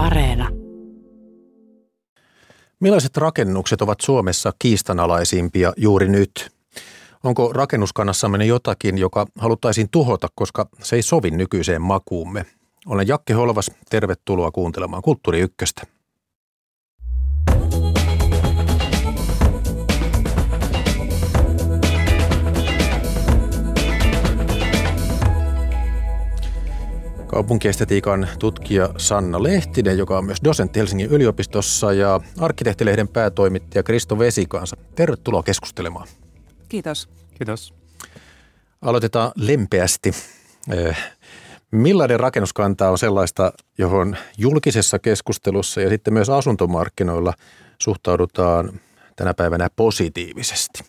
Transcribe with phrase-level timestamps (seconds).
[0.00, 0.48] Areena.
[2.80, 6.50] Millaiset rakennukset ovat Suomessa kiistanalaisimpia juuri nyt?
[7.24, 12.46] Onko rakennuskannassamme jotakin, joka haluttaisiin tuhota, koska se ei sovi nykyiseen makuumme?
[12.86, 15.82] Olen Jakke Holvas, tervetuloa kuuntelemaan Kulttuuri Ykköstä.
[27.30, 34.76] Kaupunkiestetiikan tutkija Sanna Lehtinen, joka on myös dosentti Helsingin yliopistossa ja arkkitehtilehden päätoimittaja Kristo Vesikansa.
[34.94, 36.08] Tervetuloa keskustelemaan.
[36.68, 37.08] Kiitos.
[37.34, 37.74] Kiitos.
[38.82, 40.12] Aloitetaan lempeästi.
[40.72, 40.96] Eh,
[41.70, 47.34] millainen rakennuskanta on sellaista, johon julkisessa keskustelussa ja sitten myös asuntomarkkinoilla
[47.78, 48.80] suhtaudutaan
[49.16, 50.84] tänä päivänä positiivisesti?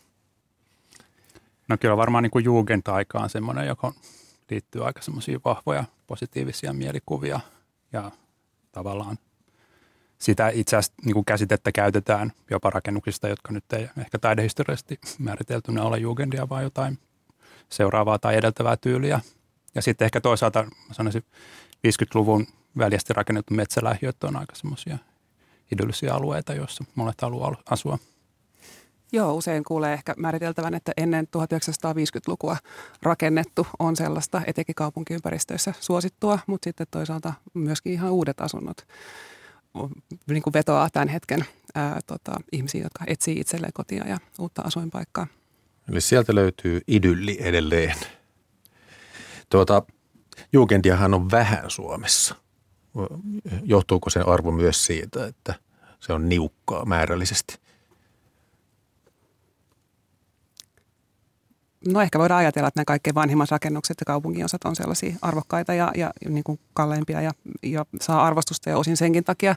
[1.68, 3.94] No kyllä varmaan niin kuin Jugend-aika on semmoinen, joka
[4.52, 7.40] liittyy aika semmoisia vahvoja positiivisia mielikuvia
[7.94, 8.12] ja
[8.72, 9.18] tavallaan
[10.18, 15.84] sitä itse asiassa niin kuin käsitettä käytetään jopa rakennuksista, jotka nyt ei ehkä taidehistoriallisesti määriteltynä
[15.84, 17.00] ole jugendia, vaan jotain
[17.70, 19.20] seuraavaa tai edeltävää tyyliä.
[19.76, 21.24] Ja sitten ehkä toisaalta sanoisin
[21.88, 24.98] 50-luvun väljästi rakennettu metsälähiöt on aika semmoisia
[25.72, 27.98] idyllisiä alueita, joissa monet haluaa asua–
[29.12, 32.58] Joo, usein kuulee ehkä määriteltävän, että ennen 1950-lukua
[33.02, 38.88] rakennettu on sellaista etenkin kaupunkiympäristöissä suosittua, mutta sitten toisaalta myöskin ihan uudet asunnot
[40.28, 41.46] niin kuin vetoaa tämän hetken
[41.76, 45.28] ää, tota, ihmisiä, jotka etsii itselleen kotia ja uutta asuinpaikkaa.
[45.90, 47.96] Eli sieltä löytyy idylli edelleen.
[49.50, 49.84] Tuota,
[50.54, 52.36] Jugendiahan on vähän Suomessa.
[53.64, 55.56] Johtuuko sen arvo myös siitä, että
[56.00, 57.58] se on niukkaa määrällisesti?
[61.88, 65.92] No ehkä voidaan ajatella, että nämä kaikkein vanhimmat rakennukset ja kaupunginosat on sellaisia arvokkaita ja,
[65.96, 67.32] ja niin kuin kalleimpia ja,
[67.64, 69.56] ja saa arvostusta ja osin senkin takia.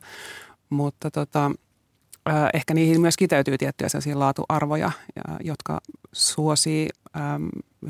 [0.70, 1.50] Mutta tota,
[2.54, 5.80] ehkä niihin myös kiteytyy tiettyjä sellaisia laatuarvoja, ja, jotka
[6.12, 6.88] suosii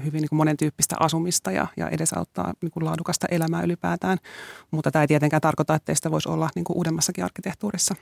[0.05, 4.19] hyvin niin kuin monen tyyppistä asumista ja, ja edesauttaa niin kuin laadukasta elämää ylipäätään.
[4.71, 7.95] Mutta tämä ei tietenkään tarkoita, että sitä voisi olla niin kuin uudemmassakin arkkitehtuurissa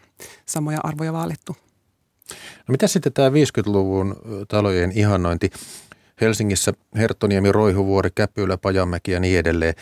[0.47, 1.57] samoja arvoja vaalittu.
[2.69, 4.17] No mitä sitten tämä 50-luvun
[4.49, 5.51] talojen ihannointi?
[6.23, 9.75] Helsingissä Herttoniemi, Roihuvuori, Käpylä, Pajamäki ja niin edelleen.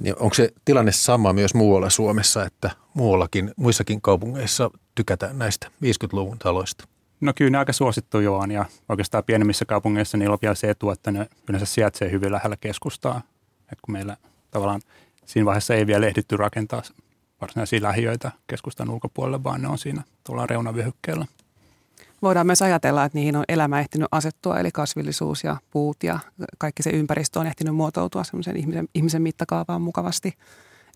[0.00, 6.38] Niin onko se tilanne sama myös muualla Suomessa, että muuallakin, muissakin kaupungeissa tykätään näistä 50-luvun
[6.38, 6.84] taloista?
[7.20, 10.70] No kyllä ne aika suosittu jo on ja oikeastaan pienemmissä kaupungeissa niillä on vielä se
[10.70, 13.22] etu, että ne yleensä sijaitsee hyvin lähellä keskustaa.
[13.72, 14.16] Et kun meillä
[14.50, 14.80] tavallaan
[15.26, 16.82] siinä vaiheessa ei vielä ehditty rakentaa
[17.40, 21.26] varsinaisia lähiöitä keskustan ulkopuolelle, vaan ne on siinä tuolla reunavyöhykkeellä
[22.24, 26.18] voidaan myös ajatella, että niihin on elämä ehtinyt asettua, eli kasvillisuus ja puut ja
[26.58, 30.32] kaikki se ympäristö on ehtinyt muotoutua semmoisen ihmisen, ihmisen mittakaavaan mukavasti.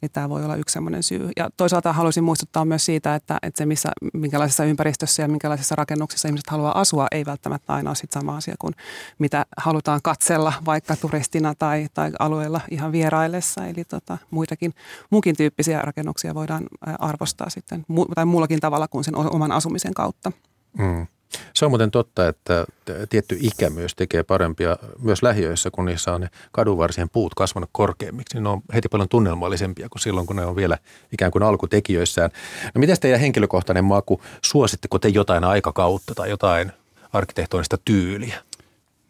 [0.03, 1.31] Niin tämä voi olla yksi semmoinen syy.
[1.37, 6.29] Ja toisaalta haluaisin muistuttaa myös siitä, että, että se missä, minkälaisessa ympäristössä ja minkälaisessa rakennuksessa
[6.29, 8.75] ihmiset haluaa asua, ei välttämättä aina ole sit sama asia kuin
[9.19, 13.67] mitä halutaan katsella vaikka turistina tai, tai alueella ihan vieraillessa.
[13.67, 14.75] Eli tota, muitakin,
[15.11, 16.67] muukin tyyppisiä rakennuksia voidaan
[16.99, 20.33] arvostaa sitten, tai muullakin tavalla kuin sen oman asumisen kautta.
[20.79, 21.07] Mm.
[21.55, 22.67] Se on muuten totta, että
[23.09, 28.35] tietty ikä myös tekee parempia myös lähiöissä, kun niissä on ne kadunvarsien puut kasvanut korkeammiksi.
[28.37, 30.79] Niin ne on heti paljon tunnelmallisempia kuin silloin, kun ne on vielä
[31.13, 32.31] ikään kuin alkutekijöissään.
[32.75, 36.73] No miten teidän henkilökohtainen maku, suositteko te jotain aikakautta tai jotain
[37.13, 38.43] arkkitehtonista tyyliä?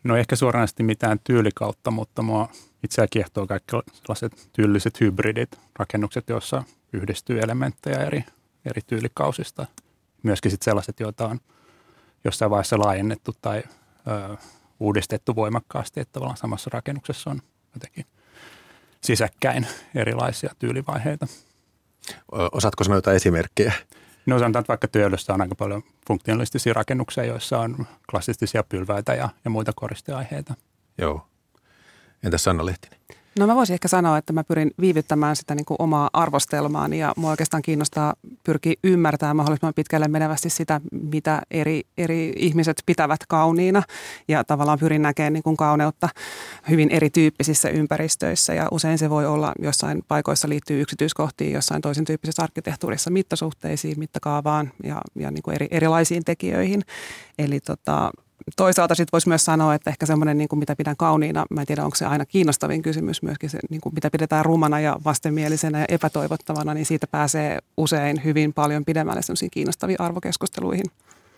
[0.04, 2.48] No ehkä suoranaisesti mitään tyylikautta, mutta mua
[2.84, 6.62] itseä kiehtoo kaikki sellaiset tyylliset hybridit, rakennukset, joissa
[6.92, 8.24] yhdistyy elementtejä eri,
[8.64, 9.66] eri tyylikausista.
[10.22, 11.40] Myöskin sitten sellaiset, joita on–
[12.28, 13.62] jossain vaiheessa laajennettu tai
[14.08, 14.36] ö,
[14.80, 17.40] uudistettu voimakkaasti, että tavallaan samassa rakennuksessa on
[17.74, 18.04] jotenkin
[19.00, 21.26] sisäkkäin erilaisia tyylivaiheita.
[22.52, 23.72] Osaatko sanoa jotain esimerkkejä?
[24.26, 29.28] No sanotaan, että vaikka työllössä on aika paljon funktionalistisia rakennuksia, joissa on klassistisia pylväitä ja,
[29.44, 30.54] ja muita koristeaiheita.
[30.98, 31.26] Joo.
[32.22, 33.00] Entäs Sanna Lehtinen?
[33.38, 37.12] No mä voisin ehkä sanoa, että mä pyrin viivyttämään sitä niin kuin omaa arvostelmaani ja
[37.16, 38.14] mua oikeastaan kiinnostaa
[38.44, 43.82] pyrkiä ymmärtämään mahdollisimman pitkälle menevästi sitä, mitä eri, eri ihmiset pitävät kauniina
[44.28, 46.08] ja tavallaan pyrin näkemään niin kuin kauneutta
[46.70, 52.42] hyvin erityyppisissä ympäristöissä ja usein se voi olla jossain paikoissa liittyy yksityiskohtiin, jossain toisen tyyppisessä
[52.42, 56.82] arkkitehtuurissa mittasuhteisiin, mittakaavaan ja, ja niin kuin eri, erilaisiin tekijöihin.
[57.38, 58.10] Eli tota,
[58.56, 61.66] toisaalta sitten voisi myös sanoa, että ehkä semmoinen, niin kuin mitä pidän kauniina, mä en
[61.66, 65.78] tiedä onko se aina kiinnostavin kysymys myöskin se, niin kuin mitä pidetään rumana ja vastenmielisenä
[65.78, 70.86] ja epätoivottavana, niin siitä pääsee usein hyvin paljon pidemmälle semmoisiin kiinnostaviin arvokeskusteluihin.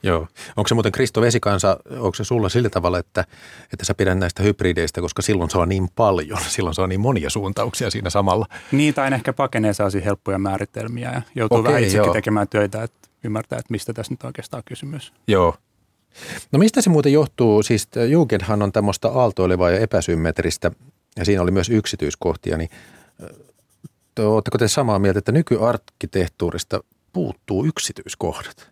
[0.02, 0.26] Joo.
[0.56, 3.24] Onko se muuten Kristo Vesikansa, onko se sulla sillä tavalla, että,
[3.72, 7.00] että sä pidän näistä hybrideistä, koska silloin se on niin paljon, silloin se on niin
[7.00, 8.46] monia suuntauksia siinä samalla?
[8.72, 12.12] Niin, tai ehkä pakenee sellaisia helppoja määritelmiä ja joutuu Okei, vähän itsekin joo.
[12.12, 15.12] tekemään töitä, että ymmärtää, että mistä tässä nyt oikeastaan kysymys.
[15.26, 15.56] Joo.
[16.52, 17.62] No mistä se muuten johtuu?
[17.62, 20.70] Siis Jugendhan on tämmöistä aaltoilevaa ja epäsymmetristä,
[21.16, 22.70] ja siinä oli myös yksityiskohtia, niin
[24.18, 26.80] Oletteko te samaa mieltä, että nykyarkkitehtuurista
[27.12, 28.70] puuttuu yksityiskohdat?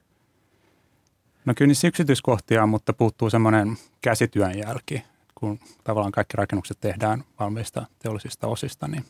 [1.44, 5.02] No kyllä niissä yksityiskohtia on, mutta puuttuu semmoinen käsityön jälki,
[5.35, 9.05] kun tavallaan kaikki rakennukset tehdään valmiista teollisista osista, niin,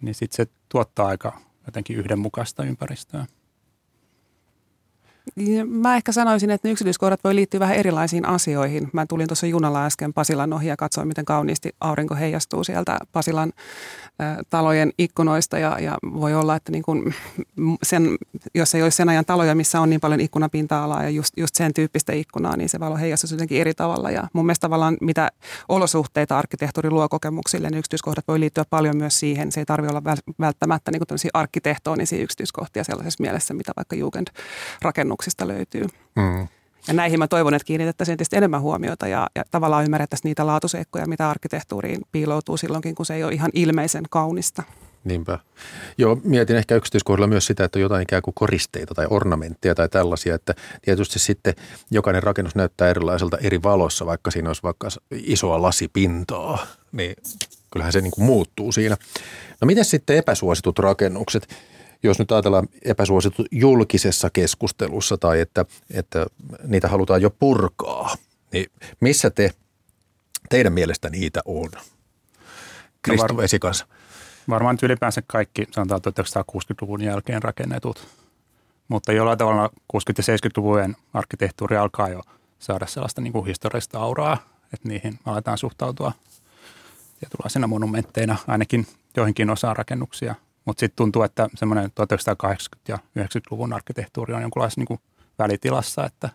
[0.00, 3.26] niin sitten se tuottaa aika jotenkin yhdenmukaista ympäristöä.
[5.66, 8.90] Mä ehkä sanoisin, että ne yksityiskohdat voi liittyä vähän erilaisiin asioihin.
[8.92, 13.52] Mä tulin tuossa junalla äsken Pasilan ohi ja katsoin, miten kauniisti aurinko heijastuu sieltä Pasilan
[14.50, 17.12] talojen ikkunoista ja, ja voi olla, että niin kun
[17.82, 18.16] sen,
[18.54, 21.74] jos ei olisi sen ajan taloja, missä on niin paljon ikkunapinta-alaa ja just, just sen
[21.74, 24.10] tyyppistä ikkunaa, niin se valo heijastuisi jotenkin eri tavalla.
[24.10, 25.30] Ja mun mielestä tavallaan mitä
[25.68, 29.52] olosuhteita arkkitehtuuri luo kokemuksille, niin yksityiskohdat voi liittyä paljon myös siihen.
[29.52, 33.96] Se ei tarvitse olla välttämättä niin kuin arkkitehtonisia yksityiskohtia sellaisessa mielessä, mitä vaikka
[35.18, 35.86] Jugend-rakennuksista löytyy.
[36.16, 36.48] Mm.
[36.88, 41.06] Ja näihin mä toivon, että kiinnitettäisiin tietysti enemmän huomiota ja, ja tavallaan ymmärrettäisiin niitä laatuseikkoja,
[41.06, 44.62] mitä arkkitehtuuriin piiloutuu silloinkin, kun se ei ole ihan ilmeisen kaunista.
[45.04, 45.38] Niinpä.
[45.98, 49.88] Joo, mietin ehkä yksityiskohdalla myös sitä, että on jotain ikään kuin koristeita tai ornamentteja tai
[49.88, 51.54] tällaisia, että tietysti sitten
[51.90, 57.16] jokainen rakennus näyttää erilaiselta eri valossa, vaikka siinä olisi vaikka isoa lasipintaa, niin
[57.70, 58.96] kyllähän se niin kuin muuttuu siinä.
[59.60, 61.48] No miten sitten epäsuositut rakennukset?
[62.02, 66.26] Jos nyt ajatellaan epäsuosittu julkisessa keskustelussa tai että, että
[66.64, 68.14] niitä halutaan jo purkaa,
[68.52, 68.66] niin
[69.00, 69.52] missä te,
[70.48, 71.70] teidän mielestä niitä on?
[73.02, 73.86] Kristo no var, Vesikas.
[74.48, 78.08] Varmaan nyt ylipäänsä kaikki, sanotaan 1960-luvun jälkeen rakennetut,
[78.88, 79.70] mutta jollain tavalla 60-
[80.18, 82.22] ja 70-luvun arkkitehtuuri alkaa jo
[82.58, 84.38] saada sellaista niin kuin historiallista auraa,
[84.72, 86.12] että niihin aletaan suhtautua
[87.20, 88.86] tietynlaisena monumentteina ainakin
[89.16, 90.34] joihinkin osaan rakennuksia–
[90.68, 91.90] mutta sitten tuntuu, että semmoinen 1980-
[92.88, 95.00] ja 90-luvun arkkitehtuuri on jonkunlaisessa niin
[95.38, 96.28] välitilassa, että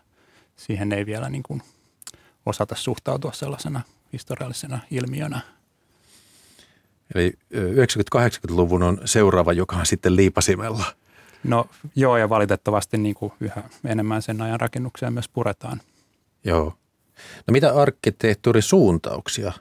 [0.56, 1.62] siihen ei vielä niin kuin
[2.45, 3.81] osata suhtautua sellaisena
[4.13, 5.41] historiallisena ilmiönä.
[7.15, 10.86] Eli 90-80-luvun on seuraava, joka on sitten liipasimella.
[11.44, 11.65] No
[11.95, 15.81] joo, ja valitettavasti niin kuin yhä enemmän sen ajan rakennuksia myös puretaan.
[16.44, 16.74] Joo.
[17.47, 19.51] No mitä arkkitehtuurisuuntauksia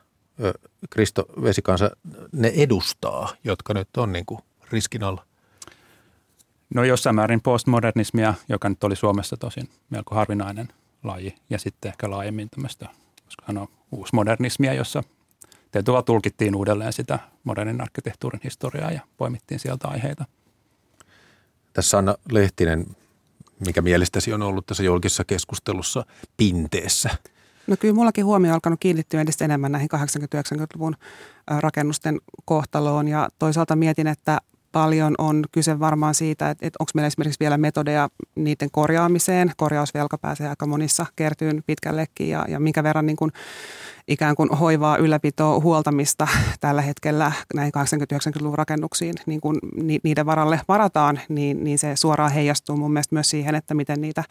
[0.90, 1.90] Kristo Vesikansa
[2.32, 4.40] ne edustaa, jotka nyt on niin kuin
[4.72, 5.24] riskin alla?
[6.74, 10.69] No jossain määrin postmodernismia, joka nyt oli Suomessa tosin melko harvinainen
[11.04, 12.88] laji, ja sitten ehkä laajemmin tämmöistä,
[13.24, 15.02] koska on uusmodernismia, jossa
[15.72, 20.24] tietyllä tulkittiin uudelleen sitä modernin arkkitehtuurin historiaa ja poimittiin sieltä aiheita.
[21.72, 22.86] Tässä Anna Lehtinen,
[23.66, 26.04] mikä mielestäsi on ollut tässä julkisessa keskustelussa
[26.36, 27.10] pinteessä?
[27.66, 30.96] No kyllä mullakin huomio on alkanut kiinnittyä entistä enemmän näihin 80-90-luvun
[31.60, 34.38] rakennusten kohtaloon ja toisaalta mietin, että
[34.72, 39.52] paljon on kyse varmaan siitä, että, että onko meillä esimerkiksi vielä metodeja niiden korjaamiseen.
[39.56, 43.30] Korjausvelka pääsee aika monissa kertyyn pitkällekin ja, ja minkä verran niin kuin,
[44.08, 46.28] ikään kuin hoivaa, ylläpitoa, huoltamista
[46.60, 49.58] tällä hetkellä näihin 80-90-luvun rakennuksiin niin kuin
[50.04, 54.25] niiden varalle varataan, niin, niin se suoraan heijastuu mun mielestä myös siihen, että miten niitä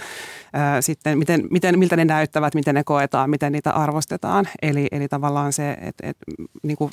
[0.54, 4.48] ää, sitten, miten, miten, miltä ne näyttävät, miten ne koetaan, miten niitä arvostetaan.
[4.62, 6.26] Eli, eli tavallaan se, että, että
[6.64, 6.92] niin kuin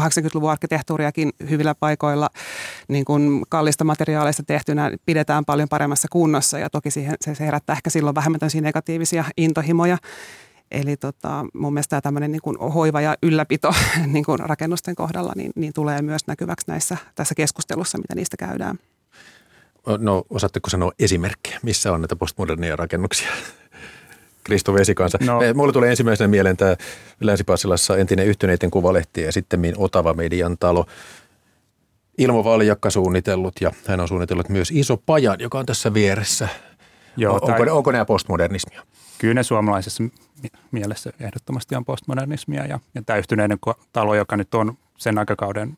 [0.00, 2.30] 80-luvun arkkitehtuuriakin hyvillä paikoilla
[2.88, 7.90] niin kuin kallista materiaaleista tehtynä pidetään paljon paremmassa kunnossa ja toki siihen, se herättää ehkä
[7.90, 9.98] silloin vähemmän negatiivisia intohimoja.
[10.70, 13.74] Eli tota, mun mielestä tämä niin kuin hoiva ja ylläpito
[14.12, 18.78] niin kuin rakennusten kohdalla niin, niin tulee myös näkyväksi näissä, tässä keskustelussa, mitä niistä käydään.
[19.98, 23.28] No osaatteko sanoa esimerkkejä, missä on näitä postmodernia rakennuksia?
[24.44, 25.18] Kristo Vesikansa.
[25.26, 25.40] No.
[25.54, 26.76] Mulle tuli ensimmäisenä mieleen tämä
[27.20, 27.44] länsi
[27.98, 30.86] entinen yhtyneiden kuvalehti ja sitten Otava Median talo.
[32.18, 36.48] Ilmo Valjakka suunnitellut ja hän on suunnitellut myös iso pajan, joka on tässä vieressä.
[37.16, 37.68] Joo, onko, tai...
[37.68, 38.82] onko nämä postmodernismia?
[39.18, 40.04] Kyllä ne suomalaisessa
[40.70, 43.58] mielessä ehdottomasti on postmodernismia ja, ja tämä yhtyneiden
[43.92, 45.76] talo, joka nyt on sen aikakauden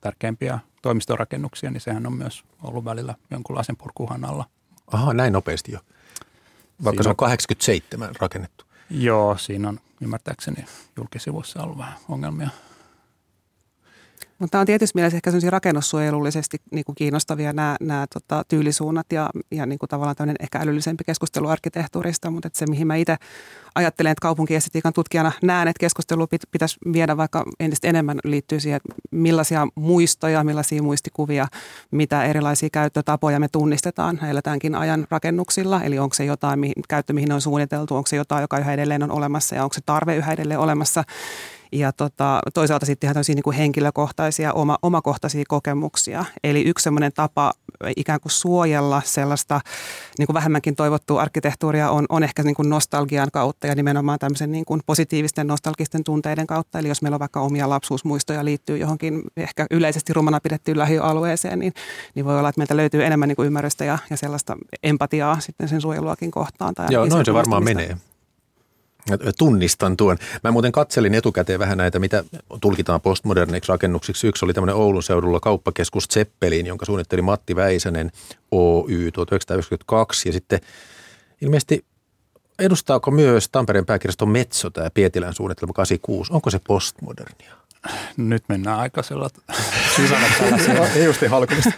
[0.00, 4.44] tärkeimpiä toimistorakennuksia, niin sehän on myös ollut välillä jonkunlaisen purkuhan alla.
[4.86, 5.78] Aha, näin nopeasti jo.
[6.84, 8.64] Vaikka siinä se on 87 rakennettu.
[8.90, 10.64] Joo, siinä on ymmärtääkseni
[10.96, 12.50] julkisivuissa ollut vähän ongelmia.
[14.42, 19.66] Mutta on tietysti mielessä ehkä rakennussuojelullisesti niin kuin kiinnostavia nämä, nämä tota, tyylisuunnat ja, ja
[19.66, 23.16] niin kuin tavallaan tämmöinen ehkä älyllisempi keskustelu arkkitehtuurista, mutta että se mihin mä itse
[23.74, 29.02] ajattelen, että kaupunkiestetiikan tutkijana näen, että keskustelu pitäisi viedä vaikka entistä enemmän liittyy siihen, että
[29.10, 31.46] millaisia muistoja, millaisia muistikuvia,
[31.90, 35.82] mitä erilaisia käyttötapoja me tunnistetaan elätäänkin ajan rakennuksilla.
[35.82, 39.02] Eli onko se jotain mihin, käyttö, mihin on suunniteltu, onko se jotain, joka yhä edelleen
[39.02, 41.04] on olemassa ja onko se tarve yhä edelleen olemassa.
[41.72, 46.24] Ja tota, toisaalta sitten ihan niin kuin henkilökohtaisia, oma, omakohtaisia kokemuksia.
[46.44, 47.52] Eli yksi sellainen tapa
[47.96, 49.60] ikään kuin suojella sellaista
[50.18, 54.52] niin kuin vähemmänkin toivottua arkkitehtuuria on, on ehkä niin kuin nostalgian kautta ja nimenomaan tämmöisen
[54.52, 56.78] niin kuin positiivisten nostalgisten tunteiden kautta.
[56.78, 61.72] Eli jos meillä on vaikka omia lapsuusmuistoja liittyy johonkin ehkä yleisesti rumana pidettyyn lähialueeseen, niin,
[62.14, 65.68] niin voi olla, että meiltä löytyy enemmän niin kuin ymmärrystä ja, ja sellaista empatiaa sitten
[65.68, 66.74] sen suojeluakin kohtaan.
[66.74, 67.96] Tai Joo, noin se varmaan menee
[69.38, 70.18] tunnistan tuon.
[70.44, 72.24] Mä muuten katselin etukäteen vähän näitä, mitä
[72.60, 74.26] tulkitaan postmoderniksi rakennuksiksi.
[74.26, 78.12] Yksi oli tämmöinen Oulun seudulla kauppakeskus Zeppelin, jonka suunnitteli Matti Väisänen
[78.50, 80.28] Oy 1992.
[80.28, 80.60] Ja sitten
[81.40, 81.84] ilmeisesti
[82.58, 86.32] edustaako myös Tampereen pääkirjaston Metso tämä Pietilän suunnitelma 86?
[86.32, 87.56] Onko se postmodernia?
[88.16, 89.38] Nyt mennään aika sellaiset
[90.96, 91.72] Ei just halkumista.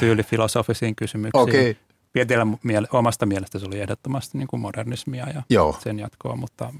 [0.00, 1.42] Tyylifilosofisiin kysymyksiin.
[1.42, 1.74] Okay.
[2.12, 5.76] Pietilä miele- omasta mielestä se oli ehdottomasti niin kuin modernismia ja Joo.
[5.82, 6.72] sen jatkoa, mutta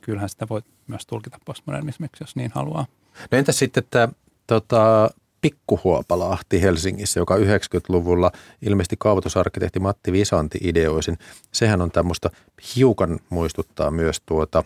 [0.00, 2.86] kyllähän sitä voi myös tulkita postmodernismiksi, jos niin haluaa.
[3.30, 4.08] No entäs sitten tämä
[4.46, 5.10] tota,
[5.40, 11.18] Pikkuhuopalahti Helsingissä, joka 90-luvulla ilmeisesti kaavoitusarkkitehti Matti Visanti ideoisin.
[11.52, 12.30] Sehän on tämmöistä
[12.76, 14.64] hiukan muistuttaa myös tuota,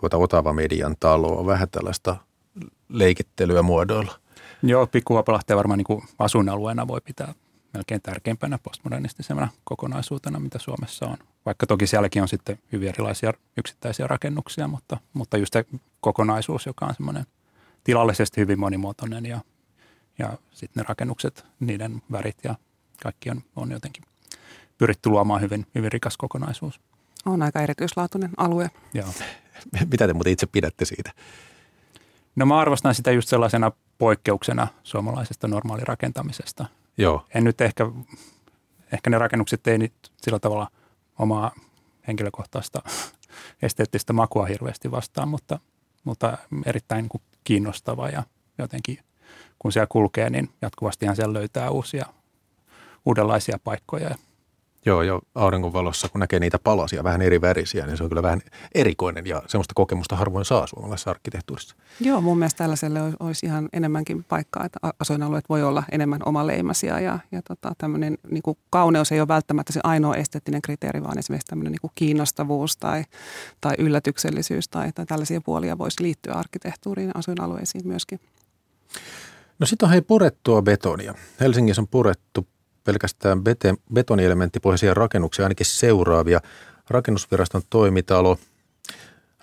[0.00, 2.16] tuota Otava Median taloa, vähän tällaista
[2.88, 4.12] leikittelyä muodoilla.
[4.62, 7.34] Joo, Pikkuhuopalahti varmaan niin kuin asuinalueena voi pitää
[7.74, 11.16] melkein tärkeimpänä postmodernistisena kokonaisuutena, mitä Suomessa on.
[11.46, 15.64] Vaikka toki sielläkin on sitten hyvin erilaisia yksittäisiä rakennuksia, mutta, mutta just se
[16.00, 17.26] kokonaisuus, joka on semmoinen
[17.84, 19.40] tilallisesti hyvin monimuotoinen ja,
[20.18, 22.54] ja sitten ne rakennukset, niiden värit ja
[23.02, 24.04] kaikki on, on jotenkin
[24.78, 26.80] pyritty luomaan hyvin, hyvin rikas kokonaisuus.
[27.26, 28.70] On aika erityislaatuinen alue.
[28.94, 29.08] Joo.
[29.90, 31.10] Mitä te muuten itse pidätte siitä?
[32.36, 36.66] No mä arvostan sitä just sellaisena poikkeuksena suomalaisesta normaalirakentamisesta–
[36.98, 37.26] Joo.
[37.34, 37.86] En nyt ehkä,
[38.92, 40.68] ehkä ne rakennukset ei nyt sillä tavalla
[41.18, 41.52] omaa
[42.08, 42.82] henkilökohtaista
[43.62, 45.58] esteettistä makua hirveästi vastaan, mutta,
[46.04, 48.22] mutta erittäin niin kiinnostava ja
[48.58, 48.98] jotenkin
[49.58, 52.06] kun siellä kulkee, niin jatkuvastihan siellä löytää uusia,
[53.04, 54.16] uudenlaisia paikkoja
[54.86, 58.40] Joo, jo auringonvalossa, kun näkee niitä palasia, vähän eri värisiä, niin se on kyllä vähän
[58.74, 61.76] erikoinen ja semmoista kokemusta harvoin saa suomalaisessa arkkitehtuurissa.
[62.00, 67.18] Joo, mun mielestä tällaiselle olisi ihan enemmänkin paikkaa, että asuinalueet voi olla enemmän omaleimaisia ja,
[67.32, 71.46] ja tota, tämmöinen niin kuin kauneus ei ole välttämättä se ainoa esteettinen kriteeri, vaan esimerkiksi
[71.46, 73.04] tämmöinen niin kuin kiinnostavuus tai,
[73.60, 78.20] tai yllätyksellisyys tai, tai tällaisia puolia voisi liittyä arkkitehtuuriin ja asuinalueisiin myöskin.
[79.58, 81.14] No sitten on hei purettua betonia.
[81.40, 82.46] Helsingissä on purettu
[82.84, 86.40] pelkästään bete, betonielementtipohjaisia rakennuksia, ainakin seuraavia.
[86.90, 88.38] Rakennusviraston toimitalo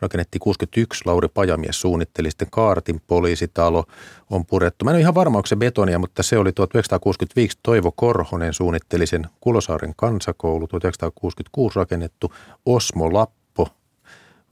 [0.02, 3.86] rakennettiin 61, Lauri Pajamies suunnitteli, sitten Kaartin poliisitalo
[4.30, 4.86] on purettu.
[4.86, 9.08] Mä en ole ihan varma, onko se betonia, mutta se oli 1965 Toivo Korhonen suunnitteli
[9.08, 12.34] sen Kulosaaren kansakoulu, 1966 rakennettu
[12.66, 13.68] Osmo Lappo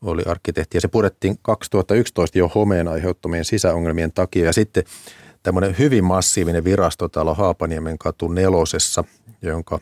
[0.01, 4.84] oli arkkitehti ja se purettiin 2011 jo homeen aiheuttamien sisäongelmien takia ja sitten
[5.48, 9.04] tämmöinen hyvin massiivinen virastotalo Haapaniemen katu nelosessa,
[9.42, 9.80] jonka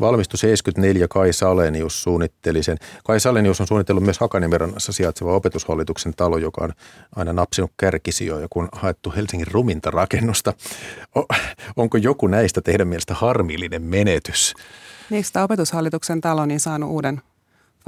[0.00, 2.78] valmistui 74 Kai Salenius suunnitteli sen.
[3.04, 6.72] Kai Salenius on suunnitellut myös Hakaniemenrannassa sijaitseva opetushallituksen talo, joka on
[7.16, 10.52] aina napsinut kärkisijoja, kun haettu Helsingin ruminta rakennusta.
[11.76, 14.54] onko joku näistä teidän mielestä harmillinen menetys?
[15.10, 17.20] Niin, opetushallituksen talo niin saanut uuden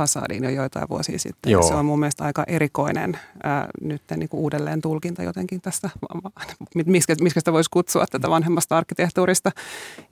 [0.00, 1.52] fasadiin jo joitain vuosia sitten.
[1.52, 1.62] Joo.
[1.62, 5.90] Se on mun mielestä aika erikoinen ää, nyt niin kuin uudelleen tulkinta jotenkin tästä,
[6.86, 9.50] miskä, miskä sitä voisi kutsua tätä vanhemmasta arkkitehtuurista.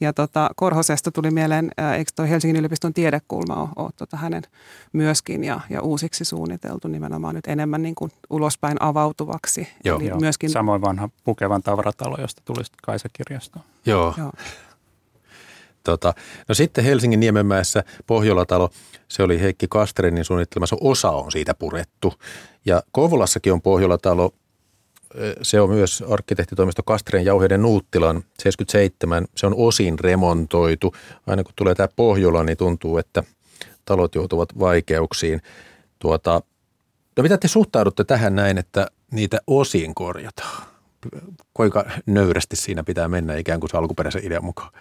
[0.00, 4.42] Ja tota, Korhosesta tuli mieleen, ää, eikö toi Helsingin yliopiston tiedekulma ole, ole tota hänen
[4.92, 9.68] myöskin ja, ja uusiksi suunniteltu nimenomaan nyt enemmän niin kuin ulospäin avautuvaksi.
[9.84, 9.98] Joo.
[9.98, 10.20] Eli Joo.
[10.20, 10.50] Myöskin...
[10.50, 13.60] Samoin vanha pukevan tavaratalo, josta tuli Kaisa-kirjasto.
[13.86, 14.14] Joo.
[14.18, 14.32] Joo.
[15.84, 16.14] Tota,
[16.48, 18.70] no sitten Helsingin Niemenmäessä Pohjolatalo,
[19.08, 22.14] se oli Heikki Kastrenin suunnittelemassa, osa on siitä purettu.
[22.66, 24.34] Ja Kouvolassakin on Pohjolatalo,
[25.42, 29.26] se on myös arkkitehtitoimisto Kastren Jauheiden Nuuttilan 77.
[29.36, 30.94] Se on osin remontoitu.
[31.26, 33.22] Aina kun tulee tämä Pohjola, niin tuntuu, että
[33.84, 35.42] talot joutuvat vaikeuksiin.
[35.98, 36.42] Tuota,
[37.16, 40.66] no mitä te suhtaudutte tähän näin, että niitä osin korjataan?
[41.54, 44.72] Kuinka nöyrästi siinä pitää mennä ikään kuin se alkuperäisen idean mukaan?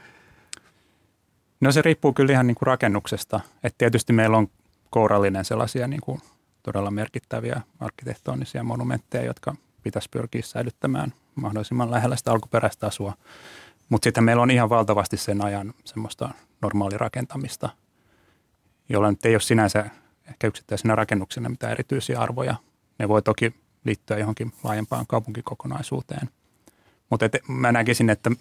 [1.62, 3.40] No se riippuu kyllä ihan niin kuin rakennuksesta.
[3.64, 4.48] Et tietysti meillä on
[4.90, 6.22] kourallinen sellaisia niin kuin
[6.64, 13.14] todella merkittäviä arkkitehtonisia monumentteja, jotka pitäisi pyrkiä säilyttämään mahdollisimman lähellä sitä alkuperäistä asua.
[13.90, 16.30] Mutta sitten meillä on ihan valtavasti sen ajan semmoista
[16.62, 17.70] normaalirakentamista,
[18.90, 19.90] jolla nyt ei ole sinänsä
[20.30, 22.56] ehkä yksittäisenä rakennuksena mitään erityisiä arvoja.
[23.00, 26.30] Ne voi toki liittyä johonkin laajempaan kaupunkikokonaisuuteen.
[27.10, 28.32] Mutta mä näkisin, että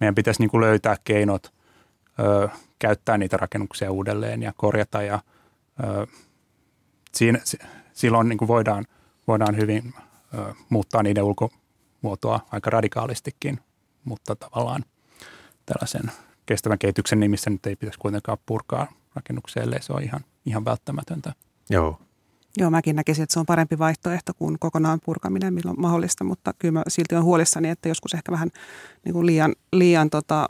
[0.00, 1.52] meidän pitäisi niinku löytää keinot
[2.18, 5.02] ö, käyttää niitä rakennuksia uudelleen ja korjata.
[5.02, 5.20] Ja,
[5.84, 6.06] ö,
[7.14, 7.38] siinä,
[7.92, 8.84] silloin niinku voidaan,
[9.28, 9.94] voidaan hyvin
[10.34, 13.60] ö, muuttaa niiden ulkomuotoa aika radikaalistikin,
[14.04, 14.84] mutta tavallaan
[15.66, 16.12] tällaisen
[16.46, 21.32] kestävän kehityksen nimissä nyt ei pitäisi kuitenkaan purkaa rakennuksia, ellei se on ihan, ihan välttämätöntä.
[21.70, 22.00] Joo.
[22.56, 26.72] Joo, mäkin näkisin, että se on parempi vaihtoehto kuin kokonaan purkaminen, milloin mahdollista, mutta kyllä
[26.72, 28.50] mä silti on huolissani, että joskus ehkä vähän
[29.04, 30.46] niin kuin liian, liian tota,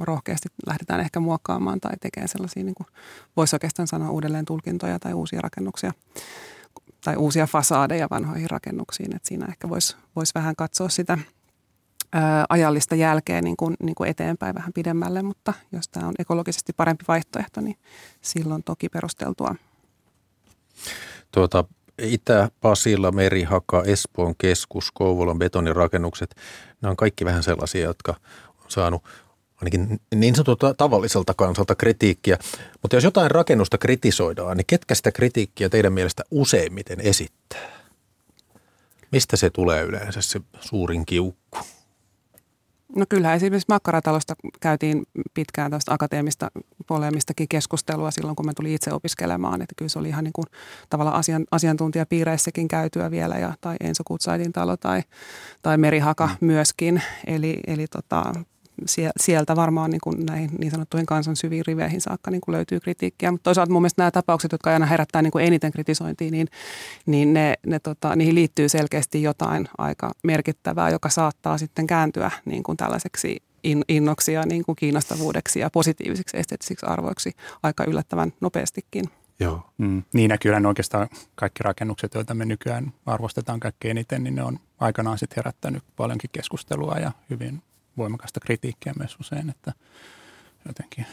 [0.00, 2.86] rohkeasti lähdetään ehkä muokkaamaan tai tekemään sellaisia, niin kuin
[3.36, 5.92] voisi oikeastaan sanoa uudelleen tulkintoja tai uusia rakennuksia
[7.04, 11.18] tai uusia fasaadeja vanhoihin rakennuksiin, että siinä ehkä voisi vois vähän katsoa sitä
[12.48, 17.04] ajallista jälkeä niin kuin, niin kuin eteenpäin vähän pidemmälle, mutta jos tämä on ekologisesti parempi
[17.08, 17.76] vaihtoehto, niin
[18.20, 19.54] silloin toki perusteltua
[21.34, 21.64] tuota,
[21.98, 26.34] Itä-Pasila, Merihaka, Espoon keskus, Kouvolan betonirakennukset,
[26.80, 28.14] nämä on kaikki vähän sellaisia, jotka
[28.48, 29.02] on saanut
[29.56, 32.38] ainakin niin sanotulta tavalliselta kansalta kritiikkiä.
[32.82, 37.84] Mutta jos jotain rakennusta kritisoidaan, niin ketkä sitä kritiikkiä teidän mielestä useimmiten esittää?
[39.12, 41.58] Mistä se tulee yleensä se suurin kiukku?
[42.96, 45.02] No kyllähän esimerkiksi makkaratalosta käytiin
[45.34, 46.50] pitkään tästä akateemista
[46.86, 49.62] polemistakin keskustelua silloin, kun mä tulin itse opiskelemaan.
[49.62, 50.44] Että kyllä se oli ihan niin kuin
[50.90, 55.02] tavallaan asian, asiantuntijapiireissäkin käytyä vielä, ja, tai Enso Kutsaitin talo tai,
[55.62, 56.46] tai Merihaka mm.
[56.46, 57.02] myöskin.
[57.26, 58.32] Eli, eli tota,
[59.20, 63.30] sieltä varmaan niin kuin näihin niin sanottuihin kansan syviin riveihin saakka niin kuin löytyy kritiikkiä.
[63.30, 66.48] Mutta toisaalta mun mielestä nämä tapaukset, jotka aina herättää niin kuin eniten kritisointia, niin,
[67.06, 72.62] niin ne, ne tota, niihin liittyy selkeästi jotain aika merkittävää, joka saattaa sitten kääntyä niin
[72.62, 79.04] kuin tällaiseksi in, innoksi ja niin kuin kiinnostavuudeksi ja positiivisiksi esteettisiksi arvoiksi aika yllättävän nopeastikin.
[79.40, 79.62] Joo.
[79.78, 84.58] Mm, niin kyllä oikeastaan kaikki rakennukset, joita me nykyään arvostetaan kaikkein eniten, niin ne on
[84.78, 87.62] aikanaan sitten herättänyt paljonkin keskustelua ja hyvin
[87.96, 89.72] voimakasta kritiikkiä myös usein, että
[90.66, 91.06] jotenkin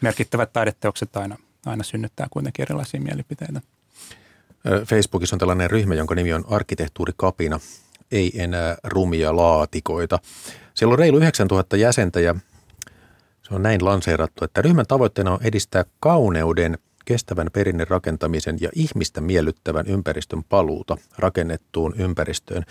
[0.00, 1.36] merkittävät taideteokset aina,
[1.66, 3.60] aina synnyttää kuitenkin erilaisia mielipiteitä.
[4.86, 7.60] Facebookissa on tällainen ryhmä, jonka nimi on Arkkitehtuurikapina,
[8.12, 10.18] ei enää rumia laatikoita.
[10.74, 12.34] Siellä on reilu 9000 jäsentä ja
[13.42, 19.20] se on näin lanseerattu, että ryhmän tavoitteena on edistää kauneuden, kestävän perinne rakentamisen ja ihmistä
[19.20, 22.64] miellyttävän ympäristön paluuta rakennettuun ympäristöön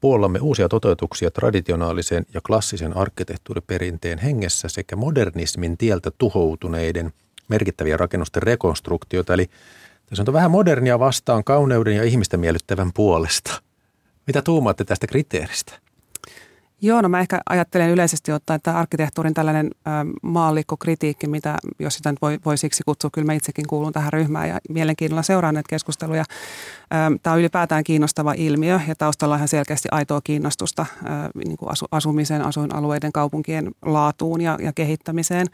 [0.00, 7.12] Puollamme uusia toteutuksia traditionaalisen ja klassisen arkkitehtuuriperinteen hengessä sekä modernismin tieltä tuhoutuneiden
[7.48, 9.34] merkittäviä rakennusten rekonstruktioita.
[9.34, 9.50] Eli
[10.06, 13.62] tässä on vähän modernia vastaan kauneuden ja ihmistä miellyttävän puolesta.
[14.26, 15.87] Mitä tuumaatte tästä kriteeristä?
[16.80, 19.90] Joo, no mä ehkä ajattelen yleisesti ottaa, että arkkitehtuurin tällainen ö,
[20.22, 24.48] maallikkokritiikki, mitä jos sitä nyt voi, voi siksi kutsua, kyllä mä itsekin kuulun tähän ryhmään
[24.48, 26.24] ja mielenkiinnolla seuraan näitä keskusteluja.
[27.22, 31.06] Tämä on ylipäätään kiinnostava ilmiö ja taustalla on ihan selkeästi aitoa kiinnostusta ö,
[31.44, 35.46] niin kuin asu, asumisen, asuinalueiden, kaupunkien laatuun ja, ja kehittämiseen.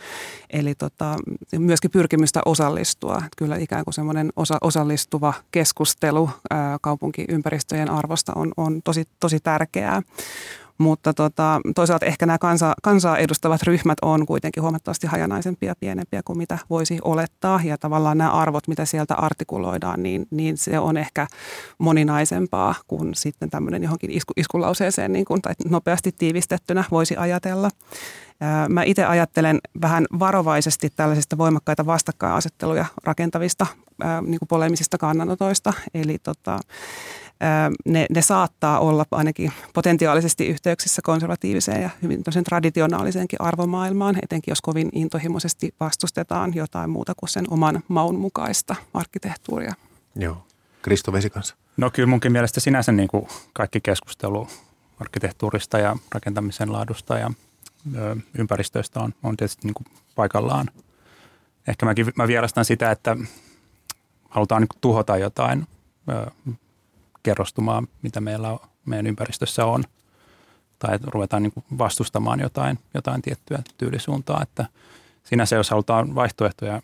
[0.51, 1.17] Eli tota,
[1.59, 3.23] myöskin pyrkimystä osallistua.
[3.37, 10.03] Kyllä ikään kuin semmoinen osa, osallistuva keskustelu ö, kaupunkiympäristöjen arvosta on, on tosi, tosi tärkeää.
[10.79, 16.23] Mutta tota, toisaalta ehkä nämä kansa, kansaa edustavat ryhmät on kuitenkin huomattavasti hajanaisempia ja pienempiä
[16.25, 17.61] kuin mitä voisi olettaa.
[17.65, 21.27] Ja tavallaan nämä arvot, mitä sieltä artikuloidaan, niin, niin se on ehkä
[21.79, 27.71] moninaisempaa kuin sitten tämmöinen johonkin isku, iskulauseeseen niin kuin, tai nopeasti tiivistettynä voisi ajatella.
[28.69, 33.67] Mä itse ajattelen vähän varovaisesti tällaisista voimakkaita vastakkainasetteluja rakentavista
[34.27, 35.73] niin kuin polemisista kannanotoista.
[35.95, 36.59] Eli tota,
[37.87, 44.89] ne, ne saattaa olla ainakin potentiaalisesti yhteyksissä konservatiiviseen ja hyvin traditionaaliseenkin arvomaailmaan, etenkin jos kovin
[44.93, 49.75] intohimoisesti vastustetaan jotain muuta kuin sen oman maun mukaista arkkitehtuuria.
[50.17, 50.47] Joo.
[50.83, 51.55] Kristo Vesikansa.
[51.77, 54.49] No kyllä munkin mielestä sinänsä niin kuin kaikki keskustelu
[55.01, 57.31] arkkitehtuurista ja rakentamisen laadusta ja
[57.97, 60.71] ö, ympäristöistä on, on tietysti niin kuin paikallaan.
[61.69, 63.17] Ehkä mäkin, mä vierastan sitä, että
[64.29, 65.67] halutaan niin kuin tuhota jotain
[66.09, 66.31] ö,
[67.25, 69.85] kerrostumaan, mitä meillä on, meidän ympäristössä on,
[70.79, 74.67] tai että ruvetaan niin kuin vastustamaan jotain, jotain tiettyä tyylisuuntaa, että
[75.25, 76.83] sinänsä jos halutaan vaihtoehtoja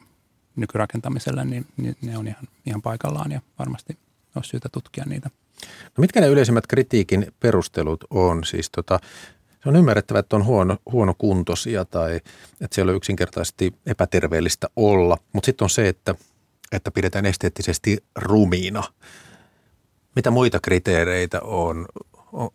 [0.56, 3.98] nykyrakentamiselle, niin, niin ne on ihan, ihan paikallaan ja varmasti
[4.34, 5.30] olisi syytä tutkia niitä.
[5.84, 8.44] No mitkä ne yleisimmät kritiikin perustelut on?
[8.44, 9.00] Siis tota,
[9.62, 12.16] se on ymmärrettävä, että on huono, huono kuntosia tai
[12.60, 16.14] että siellä on yksinkertaisesti epäterveellistä olla, mutta sitten on se, että,
[16.72, 18.82] että pidetään esteettisesti rumiina.
[20.16, 21.86] Mitä muita kriteereitä on?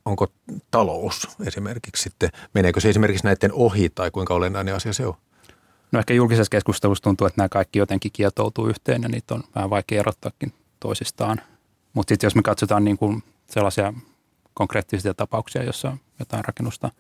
[0.06, 0.28] Onko
[0.72, 5.14] talous esimerkiksi sitten, meneekö se esimerkiksi näiden ohi tai kuinka olennainen asia se on?
[5.92, 9.70] No ehkä julkisessa keskustelussa tuntuu, että nämä kaikki jotenkin kietoutuu yhteen ja niitä on vähän
[9.70, 11.42] vaikea erottaakin toisistaan.
[11.94, 13.94] Mutta sitten jos me katsotaan niin kuin sellaisia
[14.54, 16.92] konkreettisia tapauksia, jossa jotain rakennusta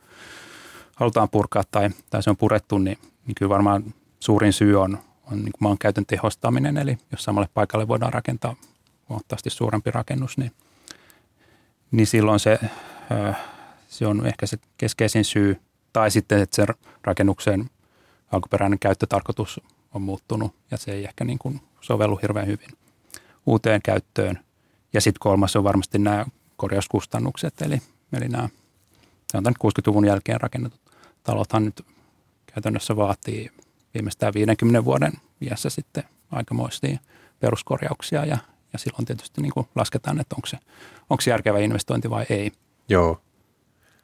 [0.95, 4.97] halutaan purkaa tai, tai se on purettu, niin, niin kyllä varmaan suurin syy on,
[5.31, 6.77] on niin kuin maankäytön tehostaminen.
[6.77, 8.55] Eli jos samalle paikalle voidaan rakentaa
[9.09, 10.51] huomattavasti suurempi rakennus, niin,
[11.91, 12.59] niin silloin se,
[13.89, 15.59] se on ehkä se keskeisin syy.
[15.93, 16.65] Tai sitten, että se
[17.03, 17.69] rakennuksen
[18.31, 19.61] alkuperäinen käyttötarkoitus
[19.93, 22.69] on muuttunut ja se ei ehkä niin kuin sovellu hirveän hyvin
[23.45, 24.39] uuteen käyttöön.
[24.93, 26.25] Ja sitten kolmas on varmasti nämä
[26.57, 27.81] korjauskustannukset, eli,
[28.13, 28.49] eli nämä
[29.31, 30.81] sanotaan 60-luvun jälkeen rakennetut
[31.23, 31.85] talothan nyt
[32.53, 33.51] käytännössä vaatii
[33.93, 36.97] viimeistään 50 vuoden iässä sitten aikamoisia
[37.39, 38.37] peruskorjauksia ja,
[38.75, 40.57] ja silloin tietysti niin kuin lasketaan, että onko se,
[41.09, 42.51] onko se järkevä investointi vai ei.
[42.89, 43.21] Joo,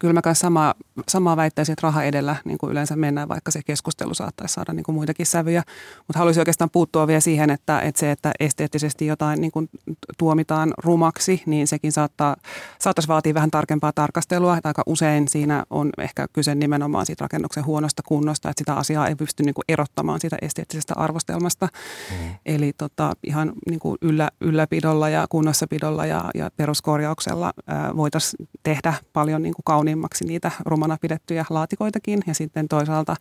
[0.01, 0.73] kyllä mä samaa,
[1.09, 4.83] samaa väittäisin, että raha edellä niin kuin yleensä mennään, vaikka se keskustelu saattaisi saada niin
[4.83, 5.63] kuin muitakin sävyjä.
[6.07, 9.69] Mutta haluaisin oikeastaan puuttua vielä siihen, että, että se, että esteettisesti jotain niin kuin
[10.17, 12.35] tuomitaan rumaksi, niin sekin saattaa,
[12.79, 14.57] saattaisi vaatia vähän tarkempaa tarkastelua.
[14.57, 19.07] Että aika usein siinä on ehkä kyse nimenomaan siitä rakennuksen huonosta kunnosta, että sitä asiaa
[19.07, 21.67] ei pysty niin kuin erottamaan siitä esteettisestä arvostelmasta.
[22.11, 22.35] Mm.
[22.45, 27.53] Eli tota, ihan niin kuin yllä, ylläpidolla ja kunnossapidolla ja, ja peruskorjauksella
[27.95, 33.15] voitaisiin tehdä paljon niin kuin kauniimmaksi niitä rumana pidettyjä laatikoitakin ja sitten toisaalta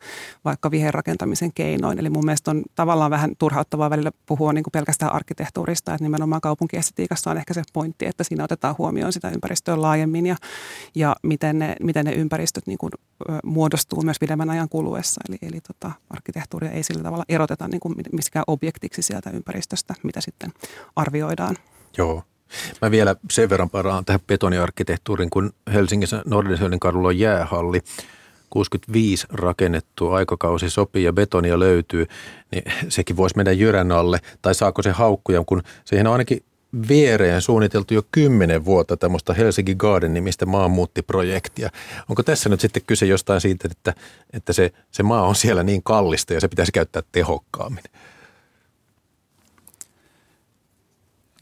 [0.44, 1.98] vaikka viherrakentamisen keinoin.
[1.98, 6.40] Eli mun mielestä on tavallaan vähän turhauttavaa välillä puhua niin kuin pelkästään arkkitehtuurista, että nimenomaan
[6.40, 10.37] kaupunkiestetiikassa on ehkä se pointti, että siinä otetaan huomioon sitä ympäristöä laajemmin ja,
[10.94, 12.92] ja miten, ne, miten ne ympäristöt niin kuin,
[13.44, 15.20] muodostuu myös pidemmän ajan kuluessa.
[15.28, 20.20] Eli, eli tota, arkkitehtuuria ei sillä tavalla eroteta niin kuin miskään objektiksi sieltä ympäristöstä, mitä
[20.20, 20.52] sitten
[20.96, 21.56] arvioidaan.
[21.98, 22.22] Joo.
[22.82, 27.80] Mä vielä sen verran paraan tähän betoniarkkitehtuuriin, kun Helsingissä Nordenskjöldin kadulla on jäähalli.
[28.50, 32.06] 65 rakennettu aikakausi sopii ja betonia löytyy,
[32.52, 34.18] niin sekin voisi mennä jyrän alle.
[34.42, 36.44] Tai saako se haukkuja, kun siihen on ainakin
[36.88, 41.70] viereen suunniteltu jo kymmenen vuotta tämmöistä Helsinki Garden-nimistä maanmuuttiprojektia.
[42.08, 43.94] Onko tässä nyt sitten kyse jostain siitä, että,
[44.32, 47.84] että se, se maa on siellä niin kallista ja se pitäisi käyttää tehokkaammin?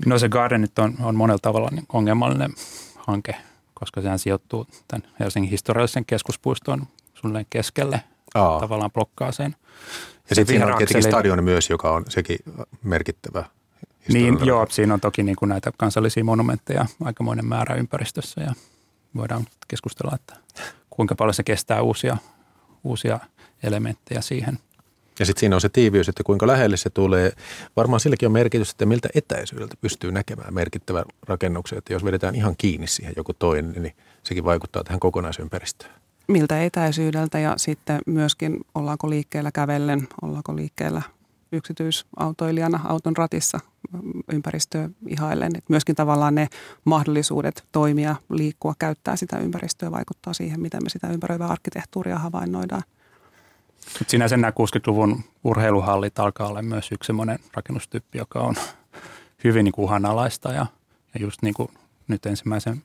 [0.06, 2.54] No se Garden nyt on, on monella tavalla niin ongelmallinen
[2.96, 3.34] hanke,
[3.74, 8.00] koska sehän sijoittuu tämän Helsingin historiallisen keskuspuiston suunnilleen keskelle,
[8.34, 8.60] Aa.
[8.60, 9.56] tavallaan blokkaa sen.
[10.30, 12.38] Ja sitten siinä on tietenkin stadion myös, joka on sekin
[12.82, 13.44] merkittävä.
[14.08, 18.54] Niin, joo, siinä on toki niin kuin näitä kansallisia monumentteja aikamoinen määrä ympäristössä ja
[19.16, 20.36] voidaan keskustella, että
[20.90, 22.16] kuinka paljon se kestää uusia,
[22.84, 23.20] uusia
[23.62, 24.58] elementtejä siihen–
[25.18, 27.32] ja sitten siinä on se tiiviys, että kuinka lähelle se tulee.
[27.76, 31.78] Varmaan silläkin on merkitys, että miltä etäisyydeltä pystyy näkemään merkittävän rakennuksen.
[31.78, 35.90] Että jos vedetään ihan kiinni siihen joku toinen, niin sekin vaikuttaa tähän kokonaisympäristöön.
[36.28, 41.02] Miltä etäisyydeltä ja sitten myöskin ollaanko liikkeellä kävellen, ollaanko liikkeellä
[41.52, 43.60] yksityisautoilijana auton ratissa
[44.32, 45.52] ympäristöä ihaillen.
[45.56, 46.48] Et myöskin tavallaan ne
[46.84, 52.82] mahdollisuudet toimia, liikkua, käyttää sitä ympäristöä vaikuttaa siihen, miten me sitä ympäröivää arkkitehtuuria havainnoidaan.
[53.98, 58.54] Mutta sinänsä nämä 60-luvun urheiluhallit alkaa olla myös yksi semmoinen rakennustyyppi, joka on
[59.44, 60.66] hyvin niin kuin uhanalaista ja,
[61.14, 61.68] ja just niin kuin
[62.08, 62.82] nyt ensimmäisen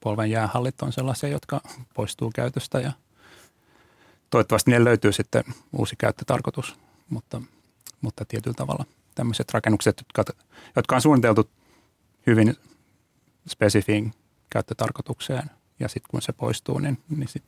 [0.00, 1.60] polven jäähallit on sellaisia, jotka
[1.94, 2.92] poistuu käytöstä ja
[4.30, 6.76] toivottavasti niille löytyy sitten uusi käyttötarkoitus,
[7.10, 7.42] mutta,
[8.00, 8.84] mutta tietyllä tavalla
[9.14, 10.32] tämmöiset rakennukset, jotka,
[10.76, 11.50] jotka on suunniteltu
[12.26, 12.56] hyvin
[13.48, 14.14] spesifiin
[14.50, 17.44] käyttötarkoitukseen ja sitten kun se poistuu, niin, niin sit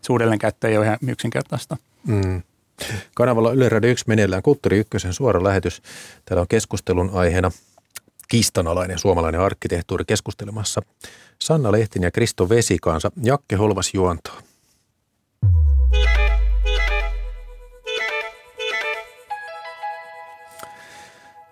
[0.00, 1.76] se uudelleenkäyttö ei ole ihan yksinkertaista–
[2.06, 2.42] Mm.
[3.14, 5.82] Kanavalla Yle Radio 1 meneillään Kulttuuri Ykkösen suora lähetys.
[6.24, 7.50] Täällä on keskustelun aiheena
[8.28, 10.82] kistanalainen suomalainen arkkitehtuuri keskustelemassa
[11.38, 13.10] Sanna Lehtinen ja Kristo Vesikansa.
[13.22, 14.38] Jakke Holvas juontaa.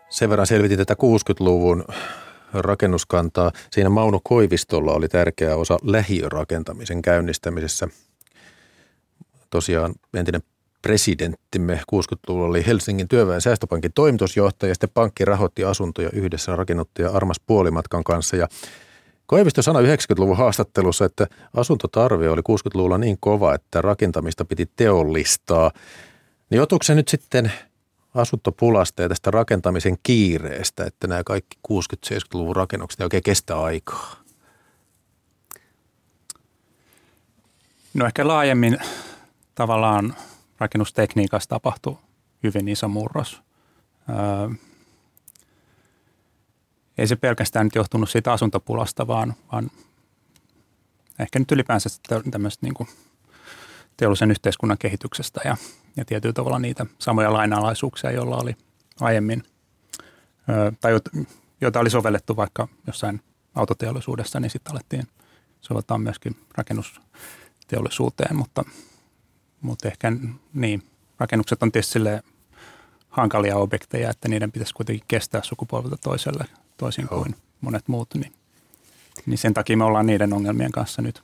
[0.08, 1.84] Sen verran selvitin tätä 60-luvun
[2.52, 3.52] rakennuskantaa.
[3.70, 7.88] Siinä Mauno Koivistolla oli tärkeä osa lähiörakentamisen käynnistämisessä–
[9.50, 10.42] tosiaan entinen
[10.82, 17.40] presidenttimme 60-luvulla oli Helsingin työväen säästöpankin toimitusjohtaja ja sitten pankki rahoitti asuntoja yhdessä rakennuttaja Armas
[17.46, 18.48] Puolimatkan kanssa ja
[19.30, 25.70] Koivisto sanoi 90-luvun haastattelussa, että asuntotarve oli 60-luvulla niin kova, että rakentamista piti teollistaa.
[26.50, 27.52] Niin joutuuko se nyt sitten
[28.14, 34.16] asuntopulasta ja tästä rakentamisen kiireestä, että nämä kaikki 60-70-luvun rakennukset oikein kestää aikaa?
[37.94, 38.78] No ehkä laajemmin
[39.60, 40.14] tavallaan
[40.58, 41.96] rakennustekniikassa tapahtui
[42.42, 43.42] hyvin iso murros.
[44.10, 44.16] Öö,
[46.98, 49.70] ei se pelkästään nyt johtunut siitä asuntopulasta, vaan, vaan
[51.18, 51.88] ehkä nyt ylipäänsä
[52.30, 52.88] tämmöistä niin
[53.96, 55.56] teollisen yhteiskunnan kehityksestä ja,
[55.96, 58.56] ja tietyllä tavalla niitä samoja lainalaisuuksia, joilla oli
[59.00, 59.42] aiemmin,
[60.48, 60.92] ö, tai
[61.60, 63.20] joita oli sovellettu vaikka jossain
[63.54, 65.06] autoteollisuudessa, niin sitten alettiin
[65.60, 68.64] soveltaa myöskin rakennusteollisuuteen, mutta,
[69.60, 70.12] mutta ehkä
[70.54, 70.82] niin,
[71.18, 71.98] rakennukset on tietysti
[73.08, 76.44] hankalia objekteja, että niiden pitäisi kuitenkin kestää sukupolvelta toiselle
[76.76, 77.22] toisin Joo.
[77.22, 78.32] kuin monet muut, niin,
[79.26, 81.22] niin sen takia me ollaan niiden ongelmien kanssa nyt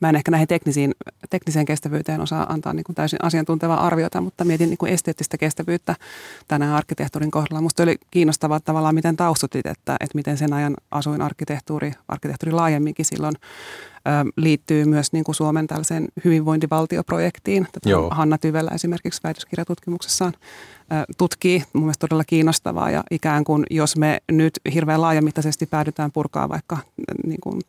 [0.00, 0.94] Mä en ehkä näihin teknisiin,
[1.30, 5.94] tekniseen kestävyyteen osaa antaa niin kuin täysin asiantuntevaa arviota, mutta mietin niin kuin esteettistä kestävyyttä
[6.48, 7.60] tänään arkkitehtuurin kohdalla.
[7.60, 13.34] Musta oli kiinnostavaa tavallaan, miten taustutit, että, että miten sen ajan asuinarkkitehtuuri, arkkitehtuuri laajemminkin silloin
[13.36, 13.40] ö,
[14.36, 17.66] liittyy myös niin kuin Suomen tällaiseen hyvinvointivaltioprojektiin.
[17.72, 18.10] Tätä Joo.
[18.10, 20.32] Hanna Tyvelä esimerkiksi väitöskirjatutkimuksessaan
[21.18, 21.64] tutkii.
[21.72, 26.78] Mun mielestä todella kiinnostavaa ja ikään kuin jos me nyt hirveän laajamittaisesti päädytään purkaa vaikka
[27.26, 27.60] niin kuin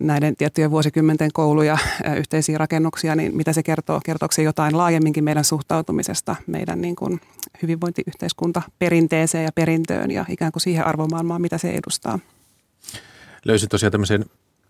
[0.00, 1.78] näiden tiettyjen vuosikymmenten kouluja,
[2.16, 4.00] yhteisiä rakennuksia, niin mitä se kertoo?
[4.04, 7.20] Kertooko se jotain laajemminkin meidän suhtautumisesta meidän niin kuin
[7.62, 12.18] hyvinvointiyhteiskunta perinteeseen ja perintöön ja ikään kuin siihen arvomaailmaan, mitä se edustaa?
[13.44, 14.24] Löysin tosiaan tämmöisen,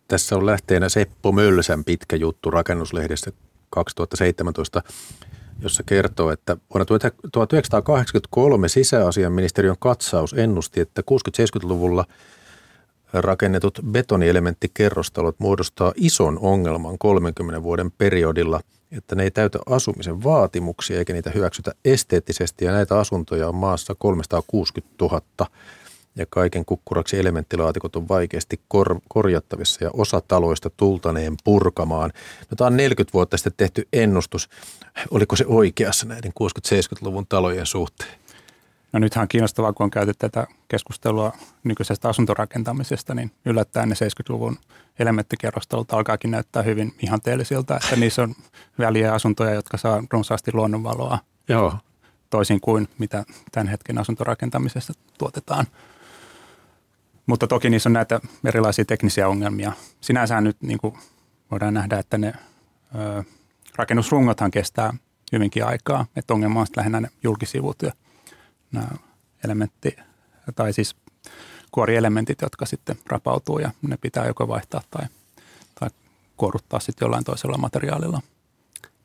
[0.08, 3.32] tässä on lähteenä Seppo Mölsän pitkä juttu rakennuslehdestä
[3.70, 4.82] 2017,
[5.62, 6.84] jossa kertoo, että vuonna
[7.32, 12.04] 1983 sisäasianministeriön katsaus ennusti, että 60-70-luvulla–
[13.12, 18.60] rakennetut betonielementtikerrostalot muodostaa ison ongelman 30 vuoden periodilla,
[18.92, 23.94] että ne ei täytä asumisen vaatimuksia eikä niitä hyväksytä esteettisesti ja näitä asuntoja on maassa
[23.94, 25.22] 360 000
[26.16, 32.10] ja kaiken kukkuraksi elementtilaatikot on vaikeasti kor- korjattavissa ja osa taloista tultaneen purkamaan.
[32.50, 34.48] No, tämä on 40 vuotta sitten tehty ennustus.
[35.10, 38.20] Oliko se oikeassa näiden 60-70-luvun talojen suhteen?
[38.92, 41.32] No nythän on kiinnostavaa, kun on käyty tätä keskustelua
[41.64, 44.56] nykyisestä asuntorakentamisesta, niin yllättäen ne 70-luvun
[44.98, 48.34] elementtikerrostelut alkaakin näyttää hyvin ihanteellisilta, että niissä on
[48.78, 51.18] väliä asuntoja, jotka saa runsaasti luonnonvaloa.
[51.48, 51.74] Joo.
[52.30, 55.66] Toisin kuin mitä tämän hetken asuntorakentamisesta tuotetaan.
[57.26, 59.72] Mutta toki niissä on näitä erilaisia teknisiä ongelmia.
[60.00, 60.94] Sinänsä nyt niin kuin
[61.50, 62.32] voidaan nähdä, että ne
[62.94, 63.24] ö,
[63.76, 64.94] rakennusrungothan kestää
[65.32, 67.92] hyvinkin aikaa, että ongelma on lähinnä ne julkisivut ja
[68.72, 68.88] nämä
[69.44, 69.96] elementti,
[70.54, 70.96] tai siis
[71.70, 75.06] kuorielementit, jotka sitten rapautuu ja ne pitää joko vaihtaa tai,
[75.80, 75.90] tai
[76.36, 78.22] kuoruttaa sitten jollain toisella materiaalilla.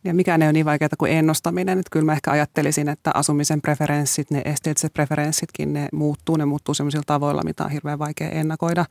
[0.05, 1.79] Ja mikään ei ole niin vaikeaa kuin ennustaminen.
[1.79, 6.37] Että kyllä mä ehkä ajattelisin, että asumisen preferenssit, ne esteettiset preferenssitkin, ne muuttuu.
[6.37, 8.85] Ne muuttuu sellaisilla tavoilla, mitä on hirveän vaikea ennakoida.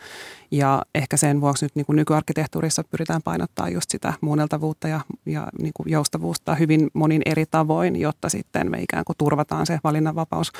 [0.50, 5.46] Ja ehkä sen vuoksi nyt niin kuin nykyarkkitehtuurissa pyritään painottaa just sitä muunneltavuutta ja, ja
[5.58, 10.52] niin kuin joustavuutta hyvin monin eri tavoin, jotta sitten me ikään kuin turvataan se valinnanvapaus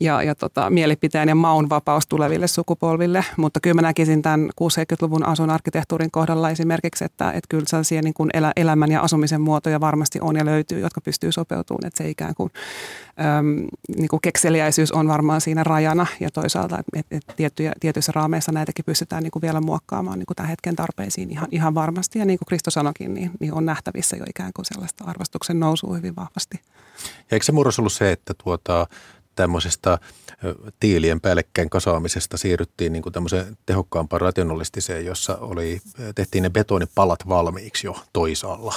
[0.00, 3.24] ja, ja tota, mielipiteen ja maun vapaus tuleville sukupolville.
[3.36, 8.30] Mutta kyllä mä näkisin tämän 60-luvun asuinarkkitehtuurin kohdalla esimerkiksi, että, että kyllä sellaisia niin kuin
[8.34, 11.86] elä, elämän ja asumisen muotoja varmasti on ja löytyy, jotka pystyy sopeutumaan.
[11.86, 12.52] Että se ikään kuin,
[13.38, 13.66] äm,
[13.96, 18.84] niin kuin kekseliäisyys on varmaan siinä rajana ja toisaalta, että et tiettyjä, tietyissä raameissa näitäkin
[18.84, 22.18] pystytään niin kuin vielä muokkaamaan niin kuin tämän hetken tarpeisiin ihan, ihan varmasti.
[22.18, 25.96] Ja niin kuin Kristo sanoikin, niin, niin on nähtävissä jo ikään kuin sellaista arvostuksen nousua
[25.96, 26.60] hyvin vahvasti.
[27.18, 28.86] Ja eikö se murros ollut se, että tuota,
[29.36, 29.98] tämmöisestä
[30.80, 35.80] tiilien päällekkäin kasaamisesta siirryttiin niin kuin tämmöiseen tehokkaampaan rationalistiseen, jossa oli,
[36.14, 38.74] tehtiin ne betonipalat valmiiksi jo toisaalla.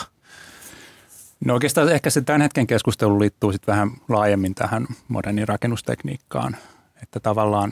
[1.45, 6.57] No oikeastaan ehkä se tämän hetken keskustelu liittyy sitten vähän laajemmin tähän moderniin rakennustekniikkaan,
[7.03, 7.71] että tavallaan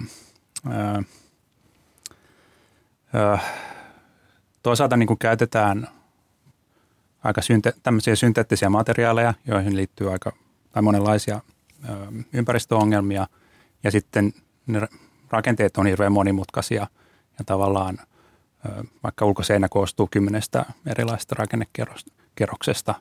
[0.70, 1.04] ää,
[3.14, 3.40] ää,
[4.64, 5.88] toisaalta niin kuin käytetään
[7.24, 10.32] aika synte, tämmöisiä synteettisiä materiaaleja, joihin liittyy aika
[10.72, 11.42] tai monenlaisia
[12.34, 13.28] ympäristöongelmia
[13.84, 14.34] ja sitten
[14.68, 14.88] ne
[15.30, 16.88] rakenteet on hirveän monimutkaisia
[17.40, 17.98] ja tavallaan
[19.04, 22.96] vaikka ulkoseinä koostuu kymmenestä erilaisesta rakennekerroksesta.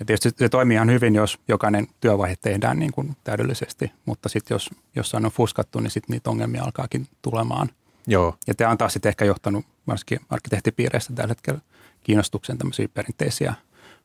[0.00, 4.54] Ja tietysti se toimii ihan hyvin, jos jokainen työvaihe tehdään niin kuin täydellisesti, mutta sitten
[4.54, 7.68] jos jossain on fuskattu, niin sitten niitä ongelmia alkaakin tulemaan.
[8.06, 8.34] Joo.
[8.46, 11.60] Ja tämä on taas sitten ehkä johtanut varsinkin arkkitehtipiireissä tällä hetkellä
[12.02, 13.54] kiinnostuksen tämmöisiä perinteisiä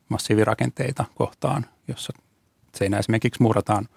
[0.08, 2.12] massiivirakenteita kohtaan, jossa
[2.74, 3.88] seinä esimerkiksi muurataan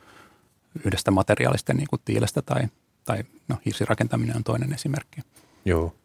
[0.85, 2.63] yhdestä materiaalista, niin kuin tiilestä tai,
[3.05, 5.21] tai no, hirsirakentaminen on toinen esimerkki.
[5.65, 5.95] Joo.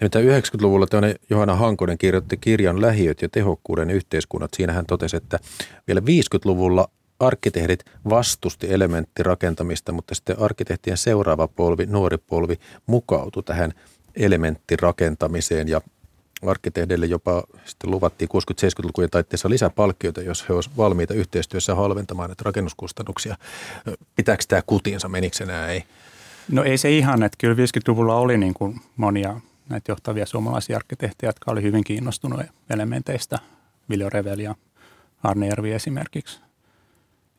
[0.00, 4.50] Nimittäin 90-luvulla tämmöinen Johanna Hankonen kirjoitti kirjan Lähiöt ja tehokkuuden yhteiskunnat.
[4.56, 5.38] Siinä hän totesi, että
[5.86, 6.88] vielä 50-luvulla
[7.20, 12.54] arkkitehdit vastusti elementtirakentamista, mutta sitten arkkitehtien seuraava polvi, nuori polvi,
[12.86, 13.72] mukautui tähän
[14.16, 15.80] elementtirakentamiseen ja
[16.46, 23.36] arkkitehdeille jopa sitten luvattiin 60-70-lukujen taitteessa lisäpalkkioita, jos he olisivat valmiita yhteistyössä halventamaan näitä rakennuskustannuksia.
[24.16, 25.82] Pitääkö tämä kutinsa, menikö se näin?
[26.50, 31.28] No ei se ihan, että kyllä 50-luvulla oli niin kuin monia näitä johtavia suomalaisia arkkitehtejä,
[31.28, 33.38] jotka oli hyvin kiinnostunut elementeistä.
[33.90, 34.54] Viljo Revel ja
[35.22, 36.40] Arne Järvi esimerkiksi.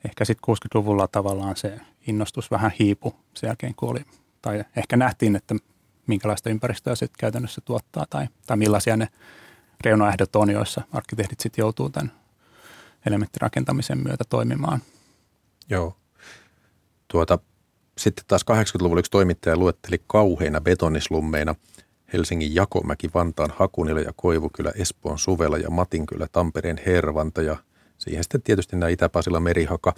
[0.05, 4.05] Ehkä sitten 60-luvulla tavallaan se innostus vähän hiipu sen jälkeen, kun oli,
[4.41, 5.55] tai ehkä nähtiin, että
[6.07, 9.07] minkälaista ympäristöä se käytännössä tuottaa tai, tai millaisia ne
[9.81, 12.11] reunaehdot on, joissa arkkitehdit sitten joutuu tämän
[13.05, 14.81] elementtirakentamisen myötä toimimaan.
[15.69, 15.97] Joo.
[17.07, 17.39] Tuota,
[17.97, 21.55] sitten taas 80-luvulla yksi toimittaja luetteli kauheina betonislummeina
[22.13, 27.57] Helsingin Jakomäki, Vantaan Hakunila ja Koivukylä, Espoon Suvela ja Matinkylä, Tampereen Hervanta ja
[27.97, 29.93] siihen sitten tietysti nämä Itä-Pasila Merihaka.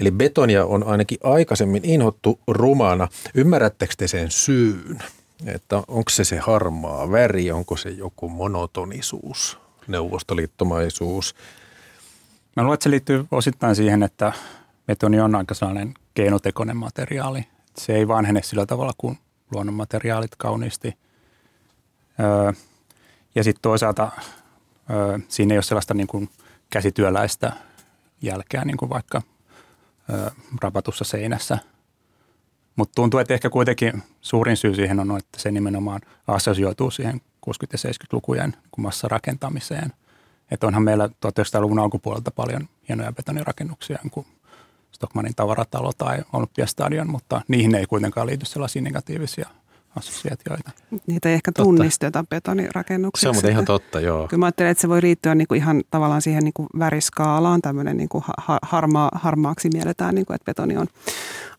[0.00, 3.08] Eli betonia on ainakin aikaisemmin inhottu rumana.
[3.34, 4.98] Ymmärrättekö te sen syyn?
[5.46, 11.34] Että onko se se harmaa väri, onko se joku monotonisuus, neuvostoliittomaisuus?
[12.56, 14.32] Mä luulen, että se liittyy osittain siihen, että
[14.86, 17.44] betoni on aika sellainen keinotekoinen materiaali.
[17.76, 19.18] Se ei vanhene sillä tavalla kuin
[19.52, 20.98] luonnonmateriaalit kauniisti.
[22.20, 22.52] Öö,
[23.34, 24.10] ja sitten toisaalta
[24.90, 26.28] öö, siinä ei ole sellaista niin kuin
[26.70, 27.52] käsityöläistä
[28.22, 29.22] jälkeä, niin kuin vaikka
[30.10, 30.30] öö,
[30.62, 31.58] rapatussa seinässä.
[32.76, 37.20] Mutta tuntuu, että ehkä kuitenkin suurin syy siihen on, että se nimenomaan assosioituu siihen 60-
[37.72, 39.92] ja 70-lukujen massarakentamiseen.
[40.50, 44.26] Että onhan meillä 1900-luvun alkupuolelta paljon hienoja betonirakennuksia, kuin
[44.92, 49.48] Stockmanin tavaratalo tai Olympiastadion, mutta niihin ei kuitenkaan liity sellaisia negatiivisia
[49.96, 50.70] assosiaatioita.
[51.06, 53.22] Niitä ei ehkä tunnisteta betonirakennuksiksi.
[53.22, 54.28] Se on mutta ihan totta, joo.
[54.28, 57.62] Kyllä mä ajattelen, että se voi riittyä niin kuin ihan tavallaan siihen niin kuin väriskaalaan,
[57.62, 58.24] tämmöinen niin kuin
[58.62, 60.86] harmaa, harmaaksi mielletään, niin kuin, että betoni on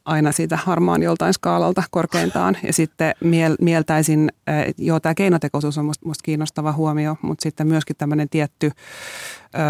[0.06, 2.58] aina siitä harmaan joltain skaalalta korkeintaan.
[2.64, 4.32] Ja sitten miel, mieltäisin,
[4.78, 8.72] joo tämä keinotekoisuus on musta, musta kiinnostava huomio, mutta sitten myöskin tämmöinen tietty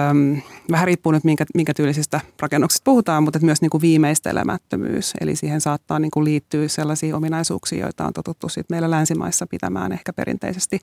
[0.10, 0.42] Öm,
[0.72, 5.14] vähän riippuu nyt minkä, minkä tyylisistä rakennuksista puhutaan, mutta myös niin kuin viimeistelemättömyys.
[5.22, 9.92] Eli siihen saattaa niin kuin liittyä sellaisia ominaisuuksia, joita on totuttu sit meillä länsimaissa pitämään
[9.92, 10.80] ehkä perinteisesti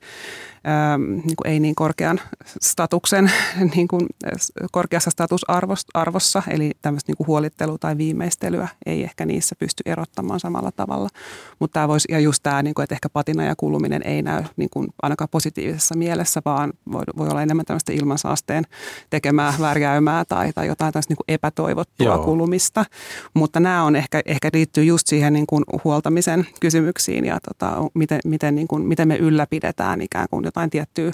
[0.95, 2.21] öm, niin kuin ei niin korkean
[2.61, 3.33] statuksen,
[3.75, 4.07] niin kuin
[4.73, 6.43] korkeassa statusarvossa.
[6.51, 11.09] Eli tämmöistä niin kuin huolittelua tai viimeistelyä ei ehkä niissä pysty erottamaan samalla tavalla.
[11.59, 14.45] Mutta tämä voisi, ja just tämä, niin kuin, että ehkä patina ja kuluminen ei näy
[14.57, 18.65] niin kuin ainakaan positiivisessa mielessä, vaan voi, voi olla enemmän tämmöistä ilmansaasteen
[19.11, 22.25] tekemää värjäymää tai, tai jotain tästä niin kuin epätoivottua Joo.
[22.25, 22.85] kulumista.
[23.35, 28.21] Mutta nämä on ehkä, ehkä liittyy just siihen niin kuin huoltamisen kysymyksiin ja tota, miten,
[28.25, 31.13] miten, niin kuin, miten me ylläpidetään ikään kuin jotain tiettyä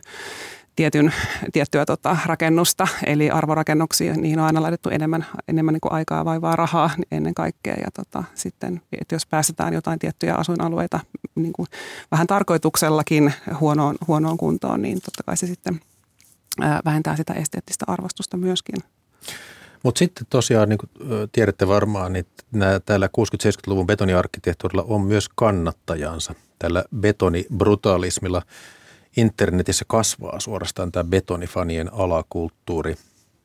[0.77, 1.13] tietyn,
[1.53, 6.57] tiettyä tota, rakennusta, eli arvorakennuksia, niihin on aina laitettu enemmän, enemmän niin kuin aikaa vaivaa
[6.57, 7.75] rahaa ennen kaikkea.
[7.75, 11.01] Ja tota, sitten, että jos päästetään jotain tiettyjä asuinalueita
[11.35, 11.67] niin kuin
[12.11, 15.81] vähän tarkoituksellakin huonoon, huonoon kuntoon, niin totta kai se sitten–
[16.85, 18.77] vähentää sitä esteettistä arvostusta myöskin.
[19.83, 20.91] Mutta sitten tosiaan, niin kuin
[21.33, 26.35] tiedätte varmaan, niin nää, täällä 60-70-luvun betoniarkkitehtuurilla on myös kannattajansa.
[26.59, 28.43] Tällä betonibrutalismilla
[29.17, 32.97] internetissä kasvaa suorastaan tämä betonifanien alakulttuuri.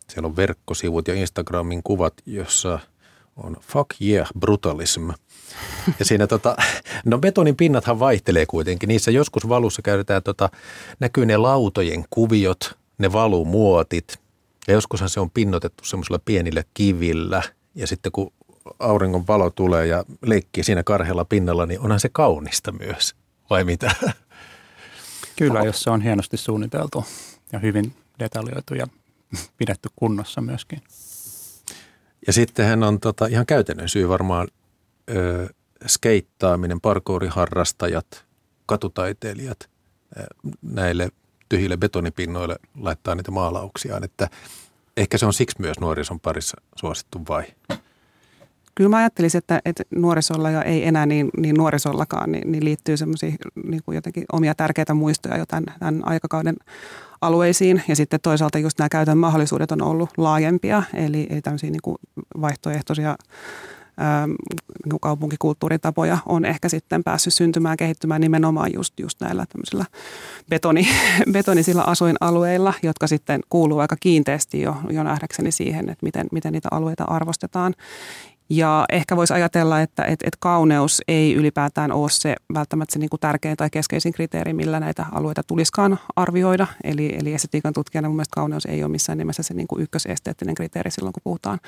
[0.07, 2.79] Siellä on verkkosivut ja Instagramin kuvat, jossa
[3.37, 5.09] on fuck yeah brutalism.
[5.99, 6.55] Ja siinä tota,
[7.05, 8.87] no betonin pinnathan vaihtelee kuitenkin.
[8.87, 10.49] Niissä joskus valussa käytetään, tota,
[10.99, 14.19] näkyy ne lautojen kuviot, ne valumuotit.
[14.67, 17.43] Ja joskushan se on pinnotettu semmoisilla pienillä kivillä.
[17.75, 18.33] Ja sitten kun
[18.79, 23.15] auringon valo tulee ja leikkii siinä karhealla pinnalla, niin onhan se kaunista myös.
[23.49, 23.91] Vai mitä?
[25.41, 27.05] Kyllä, jos se on hienosti suunniteltu
[27.51, 28.87] ja hyvin detaljoitu ja
[29.57, 30.81] pidetty kunnossa myöskin.
[32.27, 34.47] Ja sitten hän on tota, ihan käytännön syy varmaan
[35.09, 35.49] ö,
[35.87, 38.25] skeittaaminen, parkouriharrastajat,
[38.65, 39.69] katutaiteilijat
[40.61, 41.09] näille
[41.49, 44.29] tyhjille betonipinnoille laittaa niitä maalauksiaan, että
[44.97, 47.43] ehkä se on siksi myös nuorison parissa suosittu vai?
[48.81, 52.97] Kyllä mä ajattelisin, että, että nuorisolla ja ei enää niin, niin nuorisollakaan, niin, niin liittyy
[52.97, 53.31] semmoisia
[53.63, 56.55] niin kuin jotenkin omia tärkeitä muistoja jo tämän, tämän aikakauden
[57.21, 57.83] alueisiin.
[57.87, 61.97] Ja sitten toisaalta just nämä käytön mahdollisuudet on ollut laajempia, eli, eli tämmöisiä niin kuin
[62.41, 63.15] vaihtoehtoisia
[64.85, 69.85] niin kaupunkikulttuuritapoja on ehkä sitten päässyt syntymään, kehittymään nimenomaan just, just näillä tämmöisillä
[70.49, 70.87] betoni,
[71.33, 76.67] betonisilla asuinalueilla, jotka sitten kuuluu aika kiinteästi jo, jo nähdäkseni siihen, että miten, miten niitä
[76.71, 77.73] alueita arvostetaan.
[78.53, 83.09] Ja ehkä voisi ajatella, että et, et kauneus ei ylipäätään ole se välttämättä se niin
[83.09, 86.67] kuin tärkein tai keskeisin kriteeri, millä näitä alueita tuliskaan arvioida.
[86.83, 90.55] Eli, eli estetiikan tutkijana mun mielestä kauneus ei ole missään nimessä se niin kuin ykkösesteettinen
[90.55, 91.59] kriteeri silloin, kun puhutaan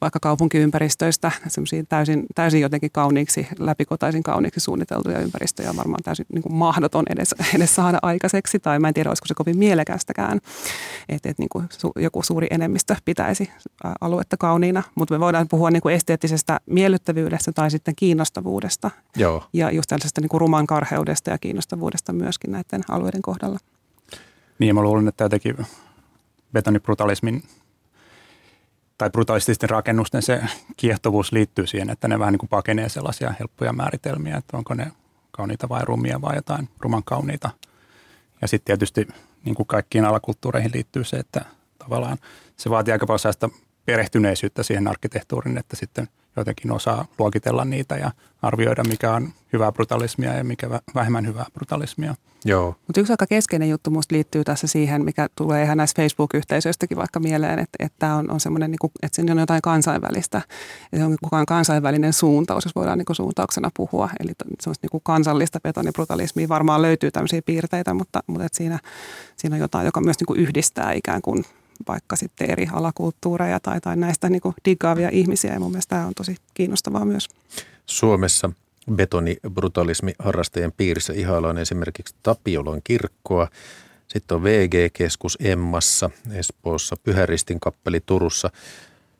[0.00, 1.32] vaikka kaupunkiympäristöistä,
[1.88, 7.74] täysin, täysin jotenkin kauniiksi, läpikotaisin kauniiksi suunniteltuja ympäristöjä varmaan täysin niin kuin mahdoton edes, edes
[7.74, 10.40] saada aikaiseksi, tai mä en tiedä, olisiko se kovin mielekästäkään,
[11.08, 13.50] että, että niin kuin joku suuri enemmistö pitäisi
[14.00, 16.25] aluetta kauniina, mutta me voidaan puhua niin kuin esteettisestä
[16.66, 18.90] miellyttävyydestä tai sitten kiinnostavuudesta.
[19.16, 19.44] Joo.
[19.52, 23.58] Ja just tällaisesta niin kuin ruman karheudesta ja kiinnostavuudesta myöskin näiden alueiden kohdalla.
[24.58, 25.56] Niin, mä luulen, että jotenkin
[26.52, 27.42] betonibrutalismin
[28.98, 30.42] tai brutalististen rakennusten se
[30.76, 34.92] kiehtovuus liittyy siihen, että ne vähän niin kuin pakenee sellaisia helppoja määritelmiä, että onko ne
[35.30, 37.50] kauniita vai rumia vai jotain ruman kauniita.
[38.42, 39.08] Ja sitten tietysti
[39.44, 41.44] niin kuin kaikkiin alakulttuureihin liittyy se, että
[41.78, 42.18] tavallaan
[42.56, 43.18] se vaatii aika paljon
[43.86, 48.10] perehtyneisyyttä siihen arkkitehtuuriin, että sitten jotenkin osaa luokitella niitä ja
[48.42, 52.14] arvioida, mikä on hyvää brutalismia ja mikä vähemmän hyvää brutalismia.
[52.44, 52.74] Joo.
[52.86, 57.20] Mutta yksi aika keskeinen juttu minusta liittyy tässä siihen, mikä tulee ihan näistä Facebook-yhteisöistäkin vaikka
[57.20, 60.38] mieleen, että, että on, on semmoinen, niin että siinä on jotain kansainvälistä,
[60.84, 64.10] että se on kukaan kansainvälinen suuntaus, jos voidaan niin kuin suuntauksena puhua.
[64.20, 68.78] Eli semmoista niin kuin kansallista betonibrutalismia varmaan löytyy tämmöisiä piirteitä, mutta, mutta että siinä,
[69.36, 71.44] siinä on jotain, joka myös niin kuin yhdistää ikään kuin
[71.88, 75.52] vaikka sitten eri alakulttuureja tai, tai näistä niin diggaavia ihmisiä.
[75.52, 77.28] Ja mun mielestä tämä on tosi kiinnostavaa myös.
[77.86, 78.50] Suomessa
[78.94, 83.48] betonibrutalismi harrastajien piirissä ihaillaan esimerkiksi Tapiolon kirkkoa.
[84.08, 88.50] Sitten on VG-keskus Emmassa, Espoossa, Pyhäristin kappeli Turussa.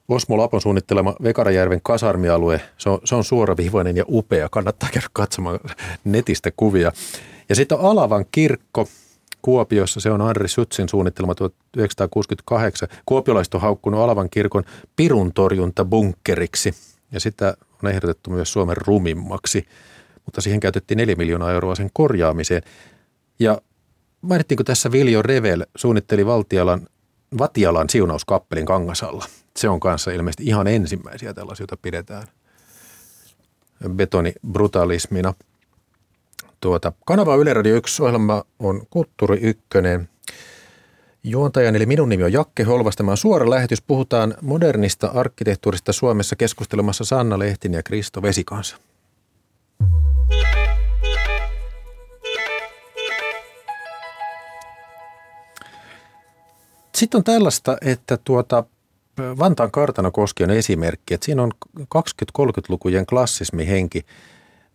[0.08, 4.48] Osmo Lapon suunnittelema Vekarajärven kasarmialue, se on, se on suoraviivainen ja upea.
[4.48, 5.60] Kannattaa käydä katsomaan
[6.04, 6.92] netistä kuvia.
[7.48, 8.88] Ja sitten on Alavan kirkko,
[9.46, 10.00] Kuopiossa.
[10.00, 12.88] Se on Andri Sytsin suunnittelema 1968.
[13.06, 14.64] Kuopiolaiset on haukkunut Alavan kirkon
[14.96, 16.74] pirun torjunta bunkkeriksi
[17.12, 19.66] ja sitä on ehdotettu myös Suomen rumimmaksi,
[20.24, 22.62] mutta siihen käytettiin 4 miljoonaa euroa sen korjaamiseen.
[23.38, 23.60] Ja
[24.20, 26.86] mainittiinko tässä Viljo Revel suunnitteli Valtialan,
[27.38, 29.24] Vatialan siunauskappelin Kangasalla.
[29.56, 32.26] Se on kanssa ilmeisesti ihan ensimmäisiä tällaisia, joita pidetään
[33.88, 35.34] betonibrutalismina–
[36.60, 40.08] Tuota, kanava Yle Radio 1 ohjelma on Kulttuuri Ykkönen.
[41.24, 42.96] Juontajan eli minun nimi on Jakke Holvas.
[42.96, 43.82] Tämä on suora lähetys.
[43.82, 48.76] Puhutaan modernista arkkitehtuurista Suomessa keskustelemassa Sanna Lehtin ja Kristo Vesikansa.
[56.94, 58.64] Sitten on tällaista, että tuota,
[59.18, 64.06] Vantaan kartanokoski on esimerkki, että siinä on 20-30-lukujen klassismihenki henki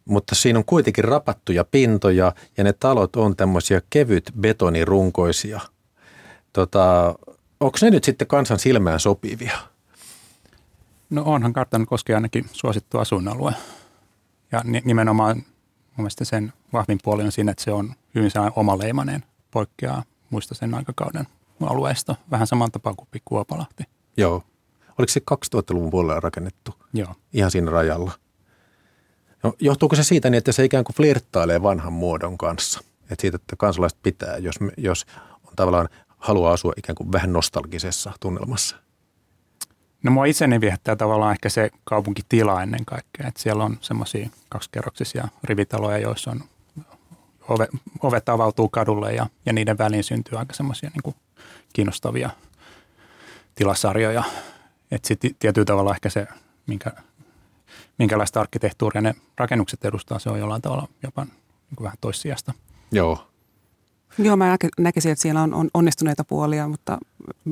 [0.06, 5.60] mutta siinä on kuitenkin rapattuja pintoja ja ne talot on tämmöisiä kevyt betonirunkoisia.
[6.54, 7.16] Tota,
[7.60, 9.58] onko ne nyt sitten kansan silmään sopivia?
[11.10, 13.54] No onhan kartan koskee ainakin suosittu asuinalue.
[14.52, 15.46] Ja nimenomaan mun
[15.98, 21.28] mielestä sen vahvin puoli on siinä, että se on hyvin omaleimainen, poikkeaa muista sen aikakauden
[21.62, 22.16] alueesta.
[22.32, 23.84] Vähän saman tapaan kuin Pikkuopalahti.
[24.18, 24.44] Joo.
[24.98, 26.76] Oliko se 2000-luvun puolella rakennettu?
[26.94, 27.16] Joo.
[27.34, 28.12] Ihan siinä rajalla.
[29.44, 32.80] No, johtuuko se siitä niin, että se ikään kuin flirttailee vanhan muodon kanssa?
[33.02, 35.06] Että siitä, että kansalaiset pitää, jos, jos
[35.48, 38.76] on tavallaan haluaa asua ikään kuin vähän nostalgisessa tunnelmassa?
[40.04, 43.28] No mua itseni viehättää tavallaan ehkä se kaupunkitila ennen kaikkea.
[43.28, 46.44] Että siellä on semmoisia kaksikerroksisia rivitaloja, joissa on
[47.48, 47.68] ove,
[48.02, 51.16] ovet avautuu kadulle ja, ja niiden väliin syntyy aika semmoisia niin
[51.74, 52.30] kiinnostavia
[53.56, 54.24] tilasarjoja.
[54.92, 56.28] Että sitten tietyllä tavalla ehkä se,
[56.68, 56.92] minkä
[58.02, 62.54] minkälaista arkkitehtuuria ne rakennukset edustaa, se on jollain tavalla jopa niin kuin vähän toissijasta.
[62.92, 63.28] Joo.
[64.18, 66.98] Joo, mä näkisin, että siellä on, on onnistuneita puolia, mutta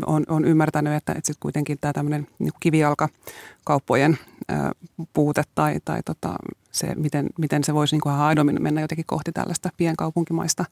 [0.05, 4.71] on, on ymmärtänyt, että, että sitten kuitenkin tämä tämmöinen niin kivijalkakauppojen ää,
[5.13, 6.35] puute tai, tai tota,
[6.71, 10.65] se, miten, miten se voisi niin kuin aidommin mennä jotenkin kohti tällaista pienkaupunkimaista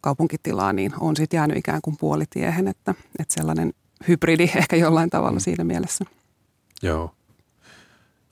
[0.00, 3.72] kaupunkitilaa, niin on sitten jäänyt ikään kuin puolitiehen, että, että sellainen
[4.08, 5.40] hybridi ehkä jollain tavalla mm.
[5.40, 6.04] siinä mielessä.
[6.82, 7.14] Joo.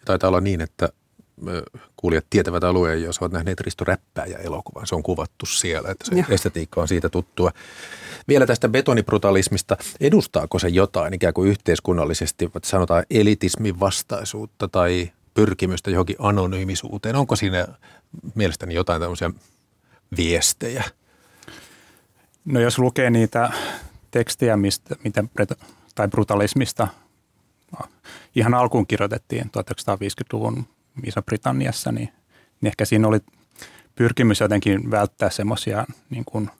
[0.04, 0.88] Taitaa olla niin, että
[1.96, 4.86] kuulijat tietävät alueen, jos olet nähneet Risto Räppääjä elokuvan.
[4.86, 6.24] Se on kuvattu siellä, että se ja.
[6.28, 7.50] estetiikka on siitä tuttua.
[8.28, 9.76] Vielä tästä betonibrutalismista.
[10.00, 17.16] Edustaako se jotain ikään kuin yhteiskunnallisesti, sanotaan elitismin vastaisuutta tai pyrkimystä johonkin anonyymisuuteen?
[17.16, 17.66] Onko siinä
[18.34, 19.30] mielestäni jotain tämmöisiä
[20.16, 20.84] viestejä?
[22.44, 23.52] No jos lukee niitä
[24.10, 25.24] tekstejä, mistä, mitä,
[25.94, 26.88] tai brutalismista–
[28.34, 30.66] ihan alkuun kirjoitettiin 1950-luvun
[31.04, 32.08] Iso-Britanniassa, niin,
[32.60, 33.20] niin ehkä siinä oli
[33.94, 36.50] pyrkimys jotenkin välttää semmoisia niin kuin,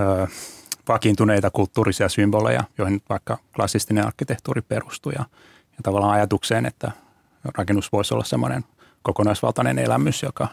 [0.00, 0.26] ö,
[0.88, 5.24] vakiintuneita kulttuurisia symboleja, joihin vaikka klassistinen arkkitehtuuri perustui ja,
[5.70, 6.92] ja tavallaan ajatukseen, että
[7.44, 8.64] rakennus voisi olla semmoinen
[9.02, 10.48] kokonaisvaltainen elämys, joka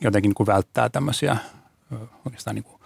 [0.00, 1.36] jotenkin niin kuin välttää tämmöisiä
[2.24, 2.80] oikeastaan niin kuin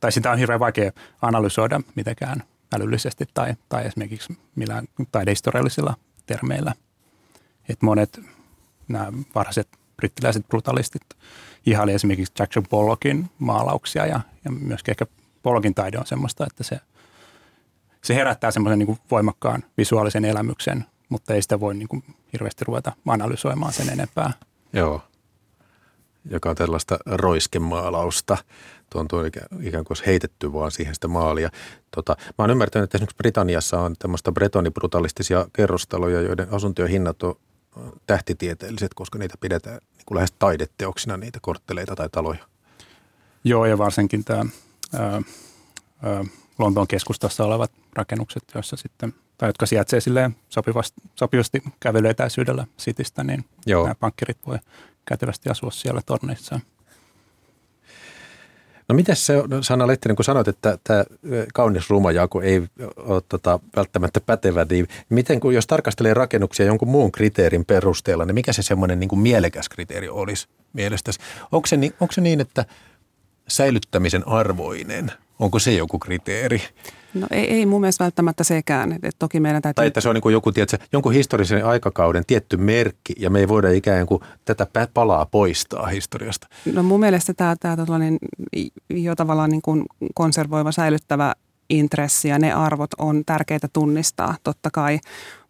[0.00, 0.92] tai sitä on hirveän vaikea
[1.22, 2.42] analysoida mitenkään
[2.74, 5.94] älyllisesti tai, tai esimerkiksi millään taidehistoriallisilla
[6.26, 6.74] termeillä.
[7.68, 8.20] Et monet
[8.88, 11.02] nämä varhaiset brittiläiset brutalistit
[11.66, 15.06] ihaili esimerkiksi Jackson Pollockin maalauksia ja, ja myöskin ehkä
[15.42, 16.80] Pollockin taide on semmoista, että se,
[18.04, 22.92] se herättää semmoisen niin voimakkaan visuaalisen elämyksen, mutta ei sitä voi niin kuin hirveästi ruveta
[23.06, 24.32] analysoimaan sen enempää.
[24.72, 25.02] Joo,
[26.30, 28.36] joka on tällaista roiskemaalausta.
[28.90, 29.24] Tuo on tuo
[29.62, 31.50] ikään kuin heitetty vaan siihen sitä maalia.
[31.94, 37.34] Tota, mä oon ymmärtänyt, että esimerkiksi Britanniassa on tämmöistä bretonibrutalistisia kerrostaloja, joiden asuntojen hinnat on
[38.06, 42.44] tähtitieteelliset, koska niitä pidetään niin kuin lähes taideteoksina, niitä kortteleita tai taloja.
[43.44, 44.44] Joo, ja varsinkin tämä
[44.94, 45.22] ää,
[46.02, 46.24] ää,
[46.58, 53.44] Lontoon keskustassa olevat rakennukset, joissa sitten, tai jotka sijaitsee silleen sopivasti, sopivasti kävelyetäisyydellä sitistä, niin
[53.66, 53.82] Joo.
[53.82, 54.58] nämä pankkirit voi
[55.04, 56.60] kätevästi asua siellä torneissa.
[58.88, 61.04] No miten se, Sanna Lehtinen, kun sanoit, että tämä
[61.54, 61.84] kaunis
[62.14, 62.62] jako ei
[62.96, 68.34] ole tota, välttämättä pätevä, niin miten kun jos tarkastelee rakennuksia jonkun muun kriteerin perusteella, niin
[68.34, 71.18] mikä se semmoinen niin kuin mielekäs kriteeri olisi mielestäsi?
[71.52, 72.64] Onko se, onko se niin, että
[73.48, 76.62] säilyttämisen arvoinen, onko se joku kriteeri?
[77.14, 78.92] No ei, ei mun mielestä välttämättä sekään.
[78.92, 79.74] Et, et toki meidän täytyy...
[79.74, 83.38] Tai että se on niin kuin joku, tiedätkö, jonkun historiallisen aikakauden tietty merkki ja me
[83.38, 86.46] ei voida ikään kuin tätä palaa poistaa historiasta.
[86.72, 88.18] No mun mielestä tämä, tämä niin,
[88.90, 89.84] jo tavallaan niin kuin
[90.14, 91.34] konservoiva, säilyttävä
[91.70, 94.98] intressi ja ne arvot on tärkeitä tunnistaa totta kai,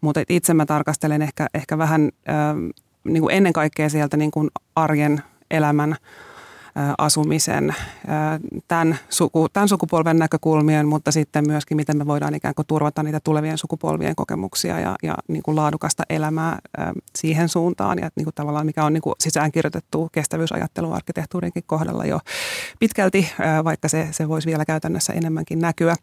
[0.00, 4.50] mutta itse mä tarkastelen ehkä, ehkä vähän äh, niin kuin ennen kaikkea sieltä niin kuin
[4.76, 5.96] arjen elämän
[6.98, 7.74] asumisen,
[8.68, 13.20] tämän, suku, tämän sukupolven näkökulmien, mutta sitten myöskin miten me voidaan ikään kuin turvata niitä
[13.24, 16.58] tulevien sukupolvien kokemuksia ja, ja niin kuin laadukasta elämää
[17.16, 22.20] siihen suuntaan ja niin kuin tavallaan mikä on niin kuin sisäänkirjoitettu kestävyysajattelu arkkitehtuurinkin kohdalla jo
[22.78, 23.28] pitkälti,
[23.64, 25.94] vaikka se, se voisi vielä käytännössä enemmänkin näkyä.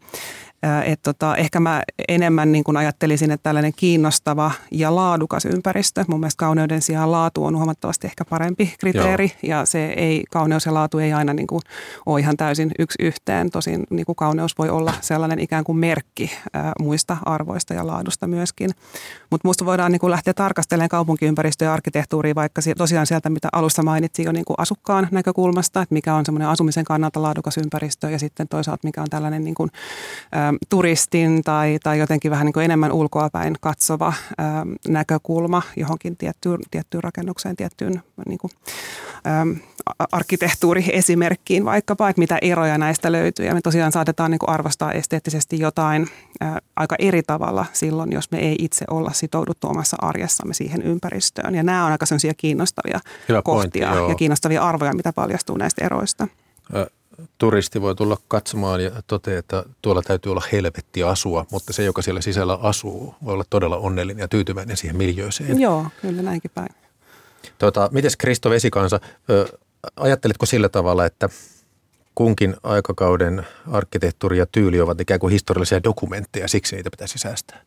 [0.84, 6.20] Et tota, ehkä mä enemmän niin kuin ajattelisin, että tällainen kiinnostava ja laadukas ympäristö, mun
[6.20, 9.58] mielestä kauneuden sijaan laatu on huomattavasti ehkä parempi kriteeri Joo.
[9.58, 11.62] ja se ei, kauneus ja laatu ei aina niin kuin
[12.06, 13.50] ole ihan täysin yksi yhteen.
[13.50, 18.26] Tosin niin kuin kauneus voi olla sellainen ikään kuin merkki ää, muista arvoista ja laadusta
[18.26, 18.70] myöskin.
[19.30, 23.82] Mutta minusta voidaan niin kuin lähteä tarkastelemaan kaupunkiympäristöä ja arkkitehtuuria vaikka tosiaan sieltä, mitä alussa
[23.82, 28.18] mainitsin jo niin kuin asukkaan näkökulmasta, että mikä on semmoinen asumisen kannalta laadukas ympäristö ja
[28.18, 29.70] sitten toisaalta mikä on tällainen niin kuin,
[30.32, 36.58] ää, turistin tai, tai jotenkin vähän niin kuin enemmän ulkoapäin katsova ää, näkökulma johonkin tiettyyn,
[36.70, 38.50] tiettyyn rakennukseen, tiettyyn niin kuin,
[39.24, 39.46] ää,
[40.12, 43.46] arkkitehtuuriesimerkkiin vaikkapa, että mitä eroja näistä löytyy.
[43.46, 46.06] Ja me tosiaan saatetaan niin kuin arvostaa esteettisesti jotain
[46.40, 51.54] ää, aika eri tavalla silloin, jos me ei itse olla sitouduttu omassa arjessamme siihen ympäristöön.
[51.54, 55.84] Ja nämä on aika sellaisia kiinnostavia Hyvä kohtia pointti, ja kiinnostavia arvoja, mitä paljastuu näistä
[55.84, 56.28] eroista
[57.38, 62.02] turisti voi tulla katsomaan ja toteaa, että tuolla täytyy olla helvetti asua, mutta se, joka
[62.02, 65.60] siellä sisällä asuu, voi olla todella onnellinen ja tyytyväinen siihen miljööseen.
[65.60, 66.68] Joo, kyllä näinkin päin.
[67.58, 69.00] Tuota, mites Kristo Vesikansa,
[69.96, 71.28] ajattelitko sillä tavalla, että
[72.14, 77.62] kunkin aikakauden arkkitehtuuri ja tyyli ovat ikään kuin historiallisia dokumentteja, siksi niitä pitäisi säästää?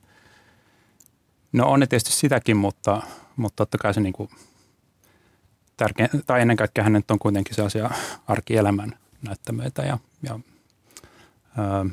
[1.52, 3.02] No on ne tietysti sitäkin, mutta,
[3.36, 4.30] mutta totta kai se niin kuin
[5.78, 7.90] tärkeä, tai ennen kaikkea hänet on kuitenkin sellaisia
[8.28, 9.82] arkielämän näyttämöitä.
[9.82, 10.40] Ja, ja,
[11.58, 11.86] ää,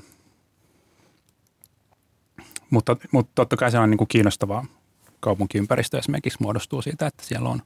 [2.71, 4.67] mutta, mutta totta kai se on niin kuin kiinnostavaa
[5.21, 7.63] kaupunkiympäristö esimerkiksi muodostuu siitä, että siellä on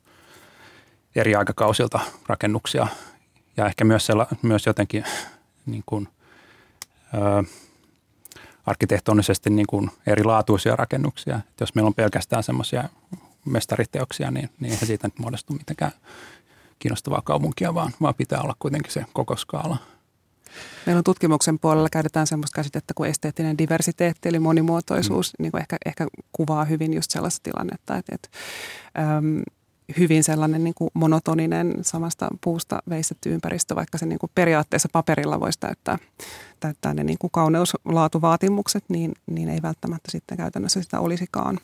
[1.17, 2.87] eri aikakausilta rakennuksia
[3.57, 5.05] ja ehkä myös, sella, myös jotenkin
[5.67, 6.09] niin kuin,
[7.13, 7.45] ää,
[8.67, 11.37] arkkitehtonisesti niin kuin erilaatuisia rakennuksia.
[11.37, 12.89] Et jos meillä on pelkästään semmoisia
[13.45, 15.93] mestariteoksia, niin, niin eihän siitä nyt muodostu mitenkään
[16.79, 19.77] kiinnostavaa kaupunkia, vaan, vaan pitää olla kuitenkin se koko skaala.
[20.87, 25.43] Meillä on tutkimuksen puolella käytetään sellaista käsitettä kuin esteettinen diversiteetti, eli monimuotoisuus, mm.
[25.43, 28.29] niin kuin ehkä, ehkä kuvaa hyvin just sellaista tilannetta, että, että
[29.17, 29.43] äm,
[29.99, 35.41] hyvin sellainen niin kuin monotoninen samasta puusta veistetty ympäristö, vaikka se niin kuin periaatteessa paperilla
[35.41, 35.99] voisi täyttää,
[36.61, 41.59] täyttää ne niin kuin kauneuslaatuvaatimukset, niin, niin ei välttämättä sitten käytännössä sitä olisikaan.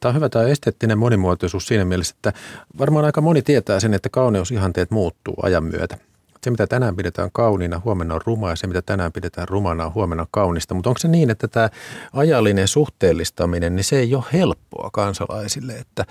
[0.00, 2.32] Tämä on hyvä tämä esteettinen monimuotoisuus siinä mielessä, että
[2.78, 5.98] varmaan aika moni tietää sen, että kauneusihanteet muuttuu ajan myötä.
[6.44, 9.94] Se, mitä tänään pidetään kauniina, huomenna on rumaa ja se, mitä tänään pidetään rumana, on
[9.94, 10.74] huomenna kaunista.
[10.74, 11.68] Mutta onko se niin, että tämä
[12.12, 16.06] ajallinen suhteellistaminen, niin se ei ole helppoa kansalaisille, että,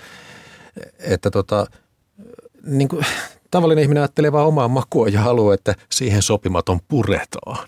[0.99, 1.65] että tota,
[2.63, 3.05] niin kuin,
[3.51, 7.67] tavallinen ihminen ajattelee vain omaa makua ja haluaa, että siihen sopimaton puretaan.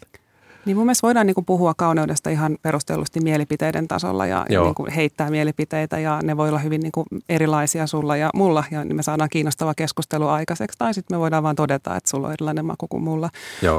[0.66, 4.76] Niin mun mielestä voidaan niin kuin puhua kauneudesta ihan perustellusti mielipiteiden tasolla ja, ja niin
[4.76, 8.86] kuin heittää mielipiteitä ja ne voi olla hyvin niin kuin erilaisia sulla ja mulla ja
[8.86, 10.78] me saadaan kiinnostava keskustelu aikaiseksi.
[10.78, 13.30] Tai sitten me voidaan vaan todeta, että sulla on erilainen maku kuin mulla.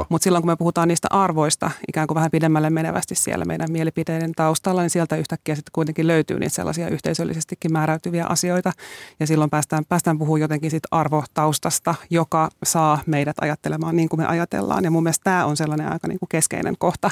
[0.09, 4.31] Mutta silloin kun me puhutaan niistä arvoista ikään kuin vähän pidemmälle menevästi siellä meidän mielipiteiden
[4.35, 8.71] taustalla, niin sieltä yhtäkkiä sitten kuitenkin löytyy niitä sellaisia yhteisöllisestikin määräytyviä asioita.
[9.19, 14.27] Ja silloin päästään, päästään puhumaan jotenkin sit arvotaustasta, joka saa meidät ajattelemaan niin kuin me
[14.27, 14.83] ajatellaan.
[14.83, 17.09] Ja mun mielestä tämä on sellainen aika niin kuin keskeinen kohta,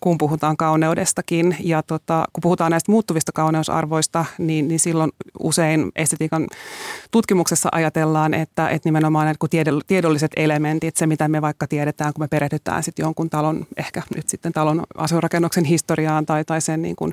[0.00, 1.56] kun puhutaan kauneudestakin.
[1.60, 6.46] Ja tota, kun puhutaan näistä muuttuvista kauneusarvoista, niin, niin silloin usein estetiikan
[7.10, 9.48] tutkimuksessa ajatellaan, että, että nimenomaan että kun
[9.86, 14.28] tiedolliset elementit, se mitä me vaikka tiedetään, kun me perehdytään sitten jonkun talon, ehkä nyt
[14.28, 17.12] sitten talon asuinrakennuksen historiaan tai, tai sen niin kuin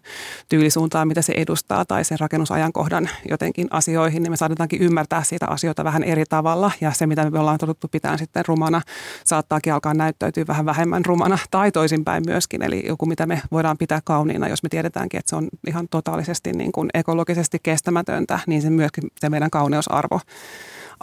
[0.50, 5.84] tyylisuuntaan, mitä se edustaa, tai sen rakennusajankohdan jotenkin asioihin, niin me saadetaankin ymmärtää siitä asioita
[5.84, 6.72] vähän eri tavalla.
[6.82, 8.82] Ja se, mitä me ollaan totuttu pitää sitten rumana,
[9.26, 12.62] saattaakin alkaa näyttäytyä vähän vähemmän rumana tai toisinpäin myöskin.
[12.62, 16.52] Eli joku, mitä me voidaan pitää kauniina, jos me tiedetäänkin, että se on ihan totaalisesti
[16.52, 20.20] niin kuin ekologisesti kestämätöntä, niin se myöskin se meidän kauneusarvo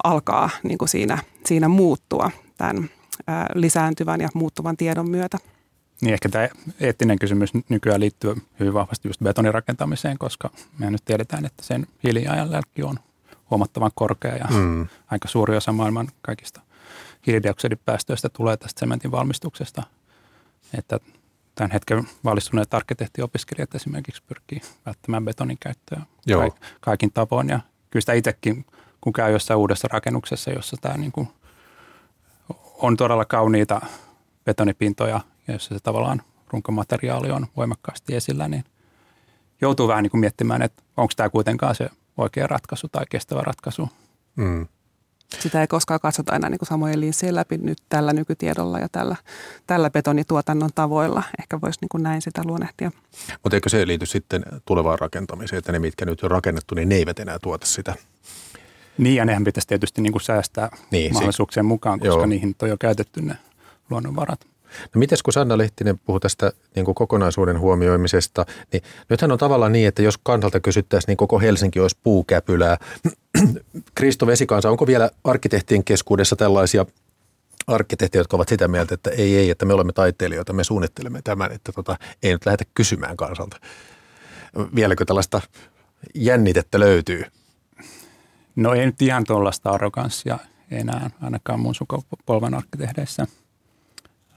[0.05, 2.91] alkaa niin kuin siinä, siinä muuttua tämän
[3.55, 5.39] lisääntyvän ja muuttuvan tiedon myötä.
[6.01, 6.49] Niin ehkä tämä
[6.81, 12.83] eettinen kysymys nykyään liittyy hyvin vahvasti just betonirakentamiseen, koska me nyt tiedetään, että sen hiilijalanjälki
[12.83, 12.97] on
[13.51, 14.87] huomattavan korkea ja mm.
[15.11, 16.61] aika suuri osa maailman kaikista
[17.27, 19.83] hiilidioksidipäästöistä tulee tästä sementin valmistuksesta.
[20.79, 21.01] Että
[21.55, 26.55] tämän hetken valistuneet arkkitehtiopiskelijat esimerkiksi pyrkii välttämään betonin käyttöä Joo.
[26.81, 27.49] kaikin tavoin.
[27.49, 27.61] Ja
[27.91, 28.67] kyllä sitä itsekin,
[29.01, 31.29] kun käy jossain uudessa rakennuksessa, jossa tämä niin kuin
[32.75, 33.81] on todella kauniita
[34.45, 38.65] betonipintoja ja jossa se tavallaan runkomateriaali on voimakkaasti esillä, niin
[39.61, 43.89] joutuu vähän niin kuin miettimään, että onko tämä kuitenkaan se oikea ratkaisu tai kestävä ratkaisu.
[44.37, 44.69] Mm.
[45.39, 49.17] Sitä ei koskaan katsota enää niin kuin samojen linssien läpi nyt tällä nykytiedolla ja tällä,
[49.67, 51.23] tällä betonituotannon tavoilla.
[51.41, 52.91] Ehkä voisi niin kuin näin sitä luonnehtia.
[53.43, 56.95] Mutta eikö se liity sitten tulevaan rakentamiseen, että ne mitkä nyt on rakennettu, niin ne
[56.95, 57.95] eivät enää tuota sitä?
[58.99, 62.27] Niin ja nehän pitäisi tietysti niin kuin säästää niin, mahdollisuuksien mukaan, koska joo.
[62.27, 63.37] niihin on jo käytetty ne
[63.91, 64.52] luonnonvarat.
[64.95, 69.73] No mites kun Sanna Lehtinen puhui tästä niin kuin kokonaisuuden huomioimisesta, niin nythän on tavallaan
[69.73, 72.77] niin, että jos kansalta kysyttäisiin, niin koko Helsinki olisi puukäpylää.
[73.95, 76.87] Kristo Vesikansa, onko vielä arkkitehtien keskuudessa tällaisia
[77.67, 81.53] arkkitehtiä, jotka ovat sitä mieltä, että ei, ei, että me olemme taiteilijoita, me suunnittelemme tämän,
[81.53, 83.57] että tota, ei nyt lähdetä kysymään kansalta.
[84.75, 85.41] Vieläkö tällaista
[86.15, 87.25] jännitettä löytyy?
[88.57, 90.39] No ei nyt ihan tuollaista arroganssia
[90.71, 93.27] enää, ainakaan mun sukupolven arkkitehdeissä–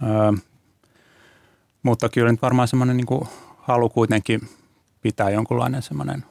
[0.03, 0.31] Öö,
[1.83, 3.27] mutta kyllä nyt varmaan semmoinen niin
[3.57, 4.49] halu kuitenkin
[5.01, 6.25] pitää jonkunlainen semmoinen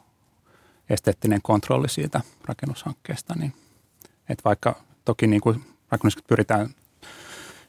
[0.90, 3.34] esteettinen kontrolli siitä rakennushankkeesta.
[3.34, 3.52] Niin,
[4.28, 6.68] että vaikka toki niin kuin rakennukset pyritään,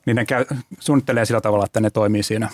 [0.05, 0.45] niiden käy,
[0.79, 2.49] suunnittelee sillä tavalla, että ne toimii siinä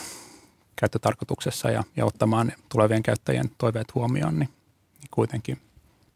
[0.76, 4.50] käyttötarkoituksessa ja, ja ottamaan tulevien käyttäjien toiveet huomioon, niin,
[5.00, 5.62] niin kuitenkin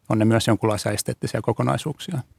[0.09, 2.19] on ne myös jonkinlaisia esteettisiä kokonaisuuksia–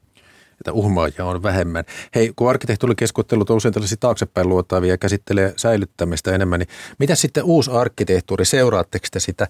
[0.60, 1.84] että uhmaajia on vähemmän.
[2.14, 7.44] Hei, kun arkkitehtuurikeskustelut on usein tällaisia taaksepäin luotavia ja käsittelee säilyttämistä enemmän, niin mitä sitten
[7.44, 9.48] uusi arkkitehtuuri, seuraatteko te sitä,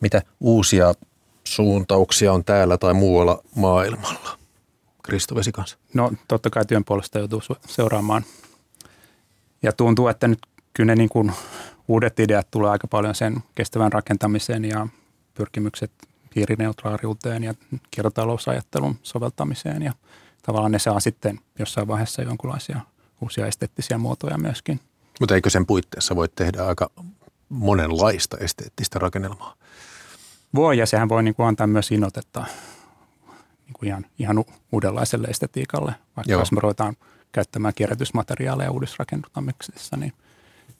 [0.00, 0.94] mitä uusia
[1.44, 4.38] suuntauksia on täällä tai muualla maailmalla?
[5.02, 5.78] Kristo kanssa.
[5.94, 8.24] No totta kai työn puolesta joutuu seuraamaan.
[9.62, 10.38] Ja tuntuu, että nyt
[10.74, 11.32] kyllä ne niin kuin
[11.88, 14.86] uudet ideat tulee aika paljon sen kestävän rakentamisen ja
[15.34, 15.90] pyrkimykset
[16.36, 17.54] hiirineutraaliuteen ja
[17.90, 19.92] kiertotalousajattelun soveltamiseen ja–
[20.48, 22.80] tavallaan ne saa sitten jossain vaiheessa jonkinlaisia
[23.20, 24.80] uusia esteettisiä muotoja myöskin.
[25.20, 26.90] Mutta eikö sen puitteissa voi tehdä aika
[27.48, 29.54] monenlaista esteettistä rakennelmaa?
[30.54, 32.44] Voi ja sehän voi niin kuin antaa myös inotetta
[33.66, 35.94] niin kuin ihan, ihan uudenlaiselle estetiikalle.
[36.16, 36.40] Vaikka Joo.
[36.40, 36.96] jos me ruvetaan
[37.32, 40.12] käyttämään kierrätysmateriaaleja uudisrakentamisessa, niin,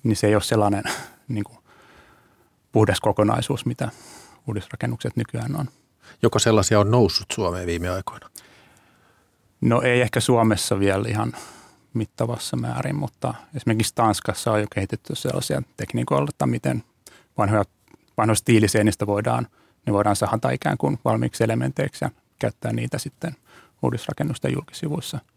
[0.03, 0.85] niin se ei ole sellainen
[1.29, 1.59] niin kuin
[2.73, 3.89] puhdas kokonaisuus, mitä
[4.47, 5.69] uudisrakennukset nykyään on.
[6.23, 8.31] Joko sellaisia on noussut Suomeen viime aikoina?
[9.61, 11.33] No ei ehkä Suomessa vielä ihan
[11.95, 16.85] mittavassa määrin, mutta esimerkiksi Tanskassa on jo kehitetty sellaisia tekniikoilla, että miten
[17.39, 17.65] vanhoja,
[18.17, 19.47] vanhoista tiiliseinistä voidaan,
[19.87, 23.37] ne voidaan sahata ikään kuin valmiiksi elementeiksi ja käyttää niitä sitten
[23.83, 25.19] uudisrakennusten julkisivuissa–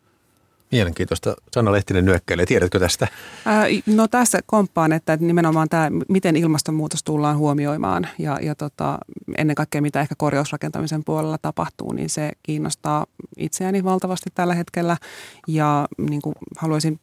[0.72, 1.36] Mielenkiintoista.
[1.52, 2.46] Sanna Lehtinen nyökkäilee.
[2.46, 3.08] Tiedätkö tästä?
[3.46, 8.98] Ää, no tässä komppaan, että nimenomaan tämä, miten ilmastonmuutos tullaan huomioimaan ja, ja tota,
[9.38, 13.06] ennen kaikkea mitä ehkä korjausrakentamisen puolella tapahtuu, niin se kiinnostaa
[13.38, 14.98] itseäni valtavasti tällä hetkellä.
[15.48, 17.00] Ja niin kuin haluaisin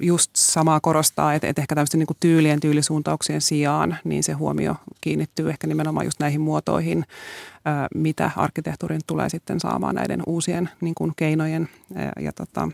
[0.00, 4.74] just samaa korostaa, että, että ehkä tämmöisten niin kuin tyylien, tyylisuuntauksien sijaan, niin se huomio
[5.00, 7.04] kiinnittyy ehkä nimenomaan just näihin muotoihin,
[7.94, 12.68] mitä arkkitehtuurin tulee sitten saamaan näiden uusien niin kuin keinojen ja, ja tota,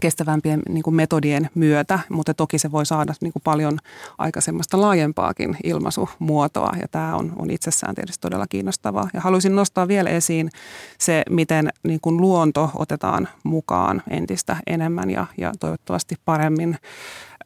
[0.00, 3.78] kestävämpien niin kuin metodien myötä, mutta toki se voi saada niin kuin paljon
[4.18, 9.08] aika semmoista laajempaakin ilmaisumuotoa ja tämä on, on itsessään tietysti todella kiinnostavaa.
[9.14, 10.50] Ja haluaisin nostaa vielä esiin
[10.98, 16.76] se, miten niin kuin luonto otetaan mukaan entistä enemmän ja, ja toivottavasti paremmin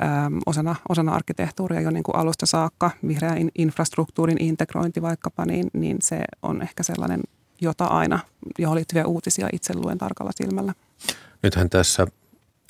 [0.03, 2.91] äm, osana, osana arkkitehtuuria jo niin kuin alusta saakka.
[3.09, 7.21] Vihreän infrastruktuurin integrointi vaikkapa, niin, niin se on ehkä sellainen,
[7.61, 8.19] jota aina,
[8.59, 10.75] johon liittyviä uutisia itse luen tarkalla silmällä.
[11.43, 12.07] Nythän tässä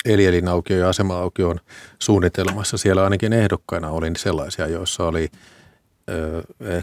[0.05, 1.59] Elielin aukio ja asema-aukion
[1.99, 2.77] suunnitelmassa.
[2.77, 5.27] Siellä ainakin ehdokkaina oli sellaisia, joissa oli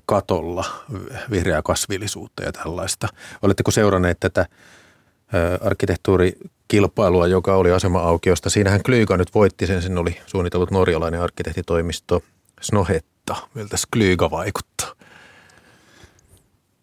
[0.06, 0.64] katolla
[1.30, 3.08] vihreää kasvillisuutta ja tällaista.
[3.42, 4.46] Oletteko seuranneet tätä
[5.60, 8.50] arkkitehtuurikilpailua, joka oli asema-aukiosta?
[8.50, 12.22] Siinähän Klyga nyt voitti sen, sen oli suunnitellut norjalainen arkkitehtitoimisto
[12.60, 13.36] Snohetta.
[13.54, 14.92] Miltä Klyga vaikuttaa?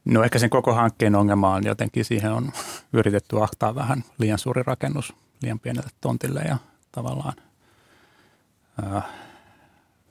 [0.10, 2.52] No ehkä sen koko hankkeen ongelma on jotenkin siihen on
[2.94, 6.58] yritetty ahtaa vähän liian suuri rakennus liian pienelle tontille ja
[6.92, 7.34] tavallaan
[8.84, 9.02] ää,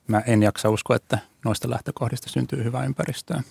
[0.08, 3.42] mä en jaksa uskoa, että noista lähtökohdista syntyy hyvää ympäristöä.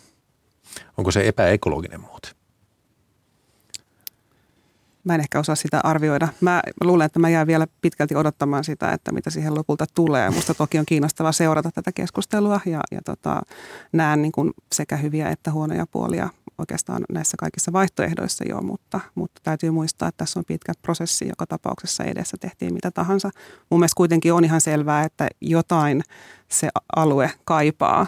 [0.97, 2.36] Onko se epäekologinen muuten?
[5.07, 6.27] Mä en ehkä osaa sitä arvioida.
[6.41, 10.29] Mä luulen, että mä jään vielä pitkälti odottamaan sitä, että mitä siihen lopulta tulee.
[10.29, 13.41] Musta toki on kiinnostavaa seurata tätä keskustelua ja, ja tota,
[13.93, 19.41] näen niin kuin sekä hyviä että huonoja puolia oikeastaan näissä kaikissa vaihtoehdoissa jo, mutta, mutta
[19.43, 23.29] täytyy muistaa, että tässä on pitkä prosessi joka tapauksessa edessä, tehtiin mitä tahansa.
[23.69, 26.03] Mun mielestä kuitenkin on ihan selvää, että jotain
[26.49, 28.07] se alue kaipaa,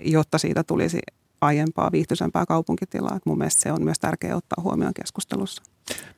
[0.00, 0.98] jotta siitä tulisi
[1.40, 3.16] aiempaa viihtyisempää kaupunkitilaa.
[3.16, 5.62] Että mun mielestä se on myös tärkeää ottaa huomioon keskustelussa.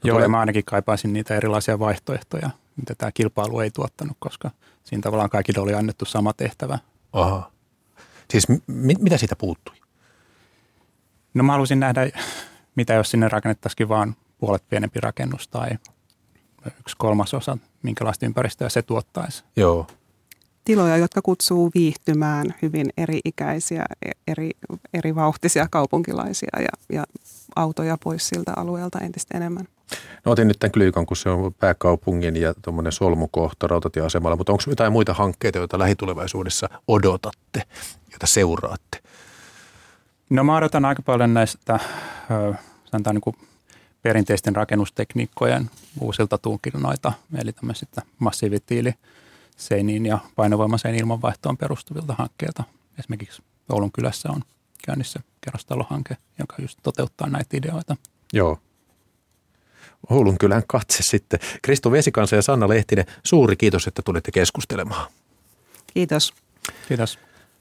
[0.05, 4.51] Joo, ja mä ainakin kaipaisin niitä erilaisia vaihtoehtoja, mitä tämä kilpailu ei tuottanut, koska
[4.85, 6.79] siinä tavallaan kaikille oli annettu sama tehtävä.
[7.13, 7.51] Aha.
[8.31, 8.55] Siis m-
[8.99, 9.75] mitä siitä puuttui?
[11.35, 12.11] No mä haluaisin nähdä,
[12.75, 15.71] mitä jos sinne rakennettaisikin vaan puolet pienempi rakennus tai
[16.81, 19.45] yksi kolmasosa, minkälaista ympäristöä se tuottaisi.
[19.57, 19.87] Joo.
[20.69, 23.85] Tiloja, jotka kutsuu viihtymään hyvin eri-ikäisiä,
[24.27, 24.51] eri,
[24.95, 27.05] eri vauhtisia kaupunkilaisia ja, ja
[27.57, 29.69] autoja pois siltä alueelta entistä enemmän.
[30.25, 34.65] No otin nyt tämän Klyykan, kun se on pääkaupungin ja tuommoinen solmukohta rautatieasemalla, mutta onko
[34.67, 37.63] jotain muita hankkeita, joita lähitulevaisuudessa odotatte,
[38.11, 38.99] joita seuraatte?
[40.31, 41.79] No mä odotan aika paljon näistä
[42.85, 43.37] sanotaan niin kuin
[44.03, 48.03] perinteisten rakennustekniikkojen uusilta tulkinnoita, eli tämmöisistä
[49.59, 52.65] massiivitiiliseiniin ja painovoimaiseen ilmanvaihtoon perustuvilta hankkeilta.
[52.99, 53.43] Esimerkiksi
[53.73, 54.43] Oulun kylässä on
[54.87, 57.97] käynnissä kerrostalohanke, joka just toteuttaa näitä ideoita.
[58.33, 58.59] Joo.
[60.11, 61.41] Oulun kylän katse sitten.
[61.63, 65.11] Kristo Vesikansa ja Sanna Lehtinen, suuri kiitos, että tulitte keskustelemaan.
[65.95, 66.35] Kiitos.
[66.89, 67.19] Kiitos.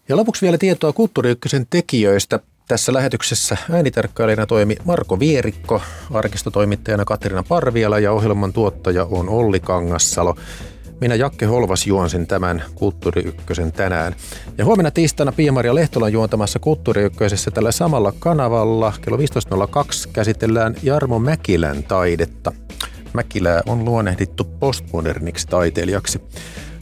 [0.09, 1.35] Ja lopuksi vielä tietoa Kulttuuri
[1.69, 2.39] tekijöistä.
[2.67, 5.81] Tässä lähetyksessä äänitarkkailijana toimi Marko Vierikko,
[6.13, 10.35] arkistotoimittajana Katriina Parviala ja ohjelman tuottaja on Olli Kangassalo.
[11.01, 14.15] Minä Jakke Holvas juonsin tämän Kulttuuri Ykkösen tänään.
[14.57, 19.23] Ja huomenna tiistaina Pia-Maria Lehtola juontamassa Kulttuuri Ykkösessä tällä samalla kanavalla kello 15.02
[20.13, 22.51] käsitellään Jarmo Mäkilän taidetta.
[23.13, 26.21] Mäkilää on luonehdittu postmoderniksi taiteilijaksi.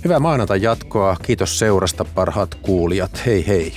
[0.03, 1.18] Hyvää maanantai jatkoa.
[1.22, 3.26] Kiitos seurasta parhaat kuulijat.
[3.26, 3.74] Hei hei.